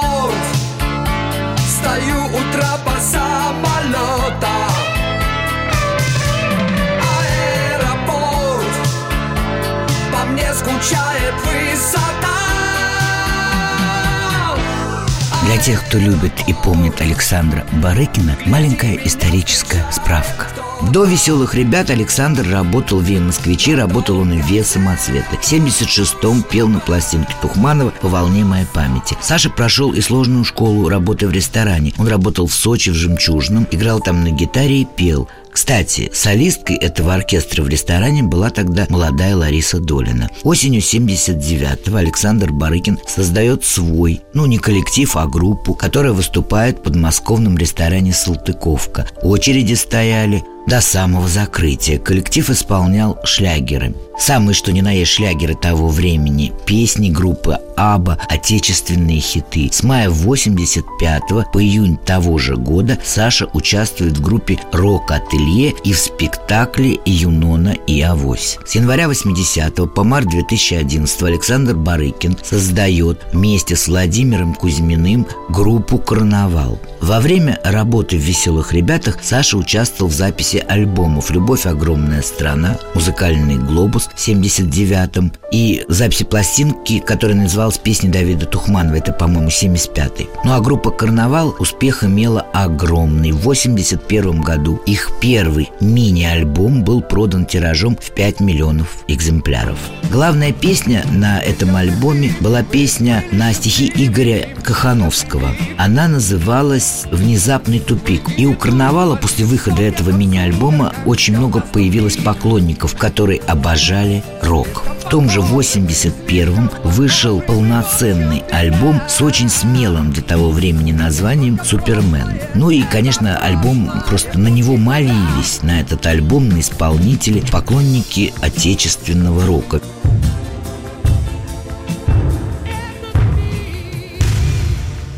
Для 15.52 15.60
тех, 15.60 15.86
кто 15.86 15.98
любит 15.98 16.32
и 16.48 16.54
помнит 16.54 17.02
Александра 17.02 17.66
Барыкина, 17.84 18.38
маленькая 18.46 18.96
историческая 19.04 19.86
справка. 19.92 20.48
До 20.94 21.04
«Веселых 21.04 21.56
ребят» 21.56 21.90
Александр 21.90 22.50
работал 22.50 23.00
в 23.00 23.20
«Москвичи», 23.20 23.76
работал 23.76 24.20
он 24.20 24.32
и 24.32 24.42
в 24.42 24.46
«Ве 24.48 24.64
самоцветы». 24.64 25.36
В 25.36 25.44
76-м 25.44 26.44
пел 26.44 26.70
на 26.70 26.80
пластинке 26.80 27.36
Тухманова 27.42 27.90
«По 27.90 28.08
волне 28.08 28.46
моей 28.46 28.66
памяти». 28.66 29.18
Саша 29.22 29.50
прошел 29.50 29.92
и 29.92 30.00
сложную 30.00 30.46
школу 30.46 30.88
работы 30.88 31.28
в 31.28 31.32
ресторане. 31.32 31.94
Он 31.98 32.08
работал 32.08 32.48
в 32.48 32.54
Сочи, 32.54 32.90
в 32.90 32.96
«Жемчужном», 32.96 33.68
играл 33.72 34.00
там 34.00 34.24
на 34.24 34.32
гитаре 34.32 34.84
и 34.84 34.86
пел. 34.86 35.28
Кстати, 35.52 36.10
солисткой 36.14 36.78
этого 36.78 37.14
оркестра 37.14 37.62
в 37.62 37.68
ресторане 37.68 38.24
была 38.24 38.50
тогда 38.50 38.86
молодая 38.90 39.36
Лариса 39.36 39.80
Долина. 39.80 40.30
Осенью 40.44 40.82
79-го 40.82 41.98
Александр 41.98 42.52
Барыкин 42.52 43.00
создает 43.08 43.66
свой, 43.66 44.22
ну 44.34 44.46
не 44.46 44.58
коллектив, 44.58 45.16
а 45.18 45.28
группу, 45.28 45.74
которая 45.74 46.14
выступает 46.14 46.80
в 46.80 46.84
подмосковном 46.84 47.58
ресторане 47.58 48.14
«Салтыковка». 48.14 49.08
Очереди 49.22 49.74
стояли 49.74 50.44
до 50.68 50.82
самого 50.82 51.28
закрытия. 51.28 52.00
Коллектив 52.00 52.50
исполнял 52.50 53.18
шлягеры. 53.24 53.94
Самые 54.18 54.54
что 54.54 54.72
ни 54.72 54.82
на 54.82 54.92
есть 54.92 55.12
шлягеры 55.12 55.56
того 55.56 55.88
времени. 55.88 56.54
Песни 56.66 57.10
группы 57.10 57.58
«Аба», 57.76 58.20
отечественные 58.30 59.20
хиты. 59.20 59.70
С 59.72 59.82
мая 59.82 60.12
85 60.12 61.24
по 61.52 61.64
июнь 61.64 61.98
того 61.98 62.38
же 62.38 62.56
года 62.56 63.00
Саша 63.04 63.48
участвует 63.54 64.18
в 64.18 64.22
группе 64.22 64.60
«Рок-ателье» 64.72 65.74
и 65.84 65.94
в 65.94 65.98
спектакле 65.98 67.00
«Юнона 67.06 67.70
и 67.88 68.00
Авось». 68.02 68.60
С 68.64 68.76
января 68.76 69.08
80 69.08 69.92
по 69.92 70.04
март 70.04 70.28
2011 70.30 71.24
Александр 71.24 71.76
Барыкин 71.76 72.38
создает 72.44 73.22
вместе 73.34 73.76
с 73.76 73.88
Владимиром 73.88 74.54
Кузьминым 74.54 75.26
группу 75.50 75.98
«Карнавал». 75.98 76.80
Во 77.00 77.20
время 77.20 77.60
работы 77.64 78.18
в 78.18 78.22
«Веселых 78.22 78.74
ребятах» 78.74 79.18
Саша 79.24 79.58
участвовал 79.58 80.12
в 80.12 80.14
записи 80.14 80.51
альбомов 80.60 81.32
«Любовь– 81.32 81.66
огромная 81.66 82.22
страна», 82.22 82.78
«Музыкальный 82.94 83.58
глобус» 83.58 84.10
в 84.14 84.18
79-м 84.18 85.34
и 85.52 85.84
записи 85.88 86.24
пластинки, 86.24 87.00
которая 87.00 87.38
называлась 87.38 87.78
«Песни 87.78 88.10
Давида 88.10 88.46
Тухманова», 88.46 88.96
это, 88.96 89.14
по-моему, 89.14 89.50
75-й. 89.50 90.30
Ну 90.44 90.54
а 90.54 90.60
группа 90.60 90.92
«Карнавал» 90.92 91.56
успех 91.60 92.04
имела 92.04 92.42
огромный. 92.54 93.32
В 93.32 93.42
81 93.42 94.42
году 94.42 94.82
их 94.86 95.12
первый 95.22 95.70
мини-альбом 95.80 96.84
был 96.84 97.02
продан 97.02 97.46
тиражом 97.46 97.98
в 98.00 98.12
5 98.12 98.40
миллионов 98.40 99.04
экземпляров. 99.08 99.78
Главная 100.12 100.52
песня 100.52 101.06
на 101.12 101.40
этом 101.40 101.76
альбоме 101.76 102.34
была 102.40 102.64
песня 102.64 103.24
на 103.32 103.54
стихи 103.54 103.92
Игоря 103.96 104.50
Кахановского. 104.64 105.56
Она 105.78 106.08
называлась 106.08 107.06
«Внезапный 107.12 107.80
тупик». 107.80 108.22
И 108.38 108.46
у 108.46 108.56
«Карнавала» 108.56 109.16
после 109.16 109.46
выхода 109.46 109.82
этого 109.82 110.12
мини-альбома 110.42 110.94
очень 111.06 111.38
много 111.38 111.62
появилось 111.62 112.18
поклонников, 112.18 112.96
которые 112.96 113.40
обожали 113.42 114.24
рок. 114.42 114.84
В 115.00 115.10
том 115.10 115.30
же 115.30 115.40
81-м 115.40 116.72
вышел 116.84 117.42
полноценный 117.42 118.44
альбом 118.52 119.02
с 119.08 119.22
очень 119.22 119.50
смелым 119.50 120.12
для 120.12 120.24
того 120.24 120.50
времени 120.50 120.92
названием 120.92 121.60
«Супермен». 121.64 122.40
Ну 122.56 122.70
и, 122.70 122.84
конечно, 122.84 123.38
альбом, 123.38 123.92
просто 124.08 124.40
на 124.40 124.48
него 124.48 124.78
молились, 124.78 125.62
на 125.62 125.82
этот 125.82 126.06
альбом, 126.06 126.50
на 126.50 126.60
исполнители, 126.62 127.44
поклонники 127.52 128.34
отечественного 128.42 129.46
рока. 129.46 129.82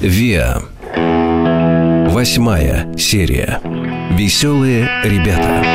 Виа. 0.01 0.63
Восьмая 2.11 2.95
серия. 2.97 3.61
Веселые 4.17 4.87
ребята. 5.03 5.65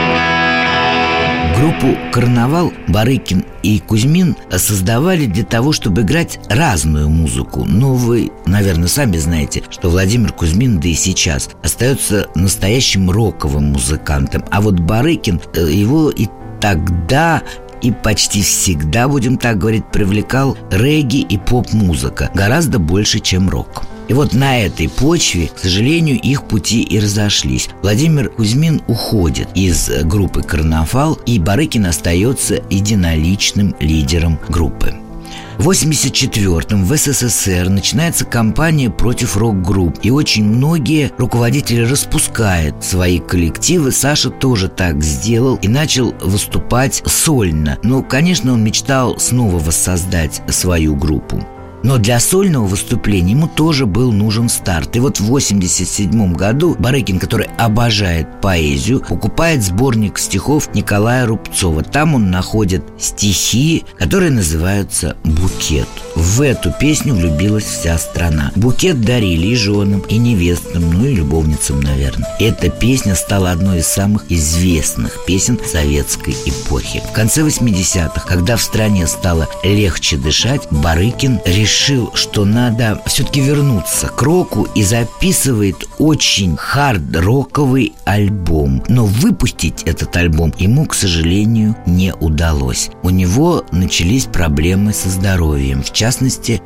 Группу 1.56 1.98
«Карнавал» 2.12 2.72
Барыкин 2.86 3.44
и 3.64 3.80
Кузьмин 3.80 4.36
создавали 4.48 5.26
для 5.26 5.42
того, 5.42 5.72
чтобы 5.72 6.02
играть 6.02 6.38
разную 6.48 7.08
музыку. 7.08 7.64
Но 7.64 7.94
вы, 7.94 8.30
наверное, 8.46 8.86
сами 8.86 9.16
знаете, 9.16 9.64
что 9.70 9.90
Владимир 9.90 10.32
Кузьмин, 10.32 10.78
да 10.78 10.86
и 10.86 10.94
сейчас, 10.94 11.50
остается 11.64 12.28
настоящим 12.36 13.10
роковым 13.10 13.72
музыкантом. 13.72 14.44
А 14.52 14.60
вот 14.60 14.78
Барыкин, 14.78 15.40
э, 15.54 15.68
его 15.72 16.10
и 16.10 16.28
тогда 16.60 17.42
и 17.82 17.90
почти 17.90 18.42
всегда, 18.42 19.08
будем 19.08 19.38
так 19.38 19.58
говорить, 19.58 19.86
привлекал 19.86 20.56
регги 20.70 21.20
и 21.20 21.38
поп-музыка 21.38 22.30
гораздо 22.34 22.78
больше, 22.78 23.20
чем 23.20 23.48
рок. 23.48 23.84
И 24.08 24.14
вот 24.14 24.32
на 24.32 24.58
этой 24.60 24.88
почве, 24.88 25.50
к 25.54 25.58
сожалению, 25.58 26.18
их 26.18 26.44
пути 26.44 26.82
и 26.82 26.98
разошлись. 26.98 27.68
Владимир 27.82 28.30
Кузьмин 28.30 28.80
уходит 28.88 29.48
из 29.54 29.90
группы 30.04 30.42
«Карнавал», 30.42 31.18
и 31.26 31.38
Барыкин 31.38 31.86
остается 31.86 32.62
единоличным 32.70 33.76
лидером 33.80 34.38
группы. 34.48 34.94
В 35.58 35.70
1984-м 35.70 36.84
в 36.84 36.96
СССР 36.96 37.68
начинается 37.68 38.24
кампания 38.24 38.90
против 38.90 39.36
рок-групп, 39.36 39.98
и 40.02 40.10
очень 40.10 40.44
многие 40.44 41.10
руководители 41.18 41.80
распускают 41.80 42.84
свои 42.84 43.18
коллективы. 43.18 43.90
Саша 43.90 44.30
тоже 44.30 44.68
так 44.68 45.02
сделал 45.02 45.56
и 45.56 45.66
начал 45.66 46.14
выступать 46.20 47.02
сольно. 47.06 47.76
Но, 47.82 48.04
конечно, 48.04 48.52
он 48.52 48.62
мечтал 48.62 49.18
снова 49.18 49.58
воссоздать 49.58 50.42
свою 50.48 50.94
группу. 50.94 51.44
Но 51.82 51.98
для 51.98 52.18
сольного 52.20 52.66
выступления 52.66 53.32
ему 53.32 53.48
тоже 53.48 53.86
был 53.86 54.12
нужен 54.12 54.48
старт. 54.48 54.96
И 54.96 55.00
вот 55.00 55.20
в 55.20 55.24
87 55.26 56.34
году 56.34 56.76
Барыкин, 56.78 57.18
который 57.18 57.48
обожает 57.58 58.40
поэзию, 58.40 59.00
покупает 59.00 59.62
сборник 59.62 60.18
стихов 60.18 60.74
Николая 60.74 61.26
Рубцова. 61.26 61.82
Там 61.82 62.14
он 62.14 62.30
находит 62.30 62.82
стихи, 62.98 63.84
которые 63.98 64.30
называются 64.30 65.16
«Букет». 65.24 65.88
В 66.18 66.40
эту 66.40 66.72
песню 66.72 67.14
влюбилась 67.14 67.62
вся 67.64 67.96
страна. 67.96 68.50
Букет 68.56 69.00
дарили 69.00 69.46
и 69.46 69.54
женам, 69.54 70.00
и 70.00 70.18
невестам, 70.18 70.92
ну 70.92 71.06
и 71.06 71.14
любовницам, 71.14 71.80
наверное. 71.80 72.28
Эта 72.40 72.70
песня 72.70 73.14
стала 73.14 73.52
одной 73.52 73.78
из 73.78 73.86
самых 73.86 74.24
известных 74.28 75.24
песен 75.26 75.60
советской 75.64 76.34
эпохи. 76.44 77.04
В 77.08 77.12
конце 77.12 77.42
80-х, 77.42 78.26
когда 78.26 78.56
в 78.56 78.62
стране 78.62 79.06
стало 79.06 79.48
легче 79.62 80.16
дышать, 80.16 80.62
Барыкин 80.72 81.38
решил, 81.44 82.10
что 82.14 82.44
надо 82.44 83.00
все-таки 83.06 83.40
вернуться 83.40 84.08
к 84.08 84.20
року 84.20 84.66
и 84.74 84.82
записывает 84.82 85.76
очень 85.98 86.56
хард-роковый 86.56 87.92
альбом. 88.04 88.82
Но 88.88 89.04
выпустить 89.06 89.84
этот 89.84 90.16
альбом 90.16 90.52
ему, 90.58 90.84
к 90.86 90.94
сожалению, 90.94 91.76
не 91.86 92.12
удалось. 92.12 92.90
У 93.04 93.10
него 93.10 93.64
начались 93.70 94.24
проблемы 94.24 94.92
со 94.92 95.08
здоровьем, 95.10 95.84
в 95.84 95.92
частности, 95.92 96.07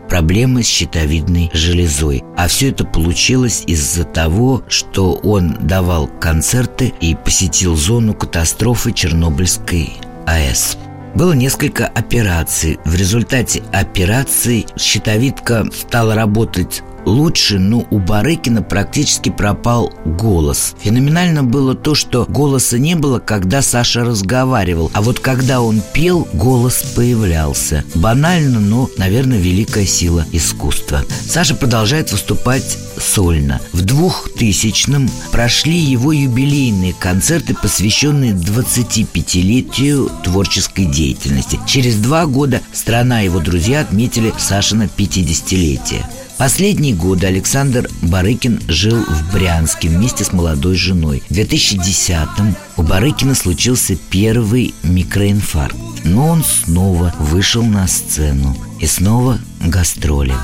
проблемы 0.08 0.62
с 0.62 0.66
щитовидной 0.66 1.50
железой. 1.52 2.22
А 2.36 2.48
все 2.48 2.70
это 2.70 2.84
получилось 2.84 3.64
из-за 3.66 4.04
того, 4.04 4.62
что 4.68 5.14
он 5.14 5.56
давал 5.60 6.06
концерты 6.20 6.92
и 7.00 7.14
посетил 7.14 7.74
зону 7.76 8.14
катастрофы 8.14 8.92
Чернобыльской 8.92 9.94
АЭС. 10.26 10.78
Было 11.14 11.32
несколько 11.32 11.86
операций. 11.86 12.78
В 12.84 12.94
результате 12.94 13.62
операций 13.72 14.66
щитовидка 14.78 15.66
стала 15.72 16.14
работать 16.14 16.82
лучше, 17.04 17.58
но 17.58 17.86
у 17.90 17.98
Барыкина 17.98 18.62
практически 18.62 19.30
пропал 19.30 19.92
голос. 20.04 20.74
Феноменально 20.80 21.42
было 21.42 21.74
то, 21.74 21.94
что 21.94 22.26
голоса 22.28 22.78
не 22.78 22.94
было, 22.94 23.18
когда 23.18 23.62
Саша 23.62 24.04
разговаривал, 24.04 24.90
а 24.94 25.02
вот 25.02 25.20
когда 25.20 25.60
он 25.60 25.82
пел, 25.92 26.28
голос 26.32 26.82
появлялся. 26.94 27.84
Банально, 27.94 28.60
но, 28.60 28.88
наверное, 28.98 29.38
великая 29.38 29.86
сила 29.86 30.24
искусства. 30.32 31.02
Саша 31.26 31.54
продолжает 31.54 32.12
выступать 32.12 32.78
сольно. 32.98 33.60
В 33.72 33.82
2000-м 33.82 35.10
прошли 35.30 35.78
его 35.78 36.12
юбилейные 36.12 36.94
концерты, 36.94 37.54
посвященные 37.54 38.32
25-летию 38.32 40.10
творческой 40.24 40.86
деятельности. 40.86 41.58
Через 41.66 41.96
два 41.96 42.26
года 42.26 42.60
страна 42.72 43.22
и 43.22 43.26
его 43.26 43.40
друзья 43.40 43.80
отметили 43.80 44.32
Сашина 44.38 44.88
50-летие. 44.96 46.04
Последние 46.38 46.94
годы 46.94 47.26
Александр 47.26 47.88
Барыкин 48.02 48.60
жил 48.66 49.04
в 49.04 49.32
Брянске 49.32 49.88
вместе 49.88 50.24
с 50.24 50.32
молодой 50.32 50.74
женой. 50.74 51.22
В 51.28 51.32
2010-м 51.32 52.56
у 52.76 52.82
Барыкина 52.82 53.34
случился 53.34 53.96
первый 54.10 54.74
микроинфаркт. 54.82 55.76
Но 56.04 56.28
он 56.28 56.44
снова 56.44 57.14
вышел 57.18 57.62
на 57.62 57.86
сцену. 57.86 58.56
И 58.80 58.86
снова 58.86 59.38
гастроли. 59.60 60.34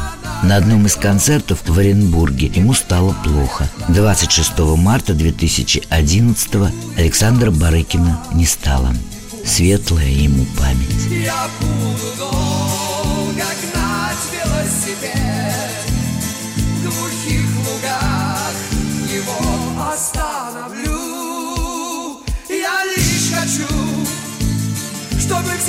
На 0.45 0.57
одном 0.57 0.87
из 0.87 0.95
концертов 0.95 1.59
в 1.67 1.77
Оренбурге 1.77 2.53
ему 2.55 2.75
стало 2.75 3.13
плохо. 3.25 3.69
26 3.89 4.59
марта 4.77 5.15
2011 5.15 6.73
Александра 6.97 7.51
Барыкина 7.51 8.21
не 8.33 8.47
стало. 8.47 8.95
Светлая 9.45 10.09
ему 10.09 10.47
память. 10.57 11.29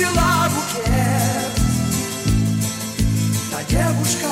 Взяла 0.00 0.48
букет 0.48 1.62
Та 3.50 3.62
девушка, 3.68 4.28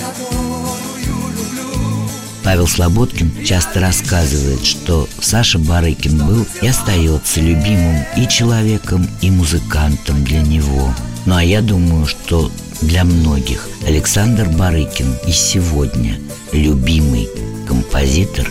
которую 0.00 1.28
люблю 1.30 2.08
Павел 2.42 2.66
Слободкин 2.66 3.44
часто 3.44 3.80
рассказывает, 3.80 4.64
что 4.64 5.08
Саша 5.20 5.58
Барыкин 5.58 6.26
был 6.26 6.46
и 6.62 6.66
остается 6.66 7.40
любимым 7.40 8.04
и 8.16 8.26
человеком, 8.28 9.06
и 9.20 9.30
музыкантом 9.30 10.24
для 10.24 10.40
него. 10.40 10.94
Ну 11.26 11.36
а 11.36 11.44
я 11.44 11.60
думаю, 11.60 12.06
что 12.06 12.50
для 12.80 13.04
многих 13.04 13.68
Александр 13.86 14.48
Барыкин 14.48 15.18
и 15.26 15.32
сегодня 15.32 16.18
любимый 16.52 17.28
композитор 17.68 18.50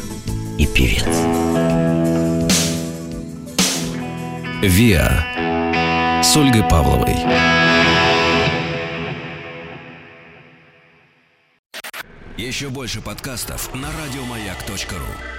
и 0.57 0.67
певец. 0.67 1.03
«Виа» 4.61 5.38
с 6.21 6.35
Ольгой 6.35 6.63
Павловой. 6.63 7.15
Еще 12.37 12.69
больше 12.69 13.01
подкастов 13.01 13.73
на 13.73 13.87
радиомаяк.ру 13.91 15.38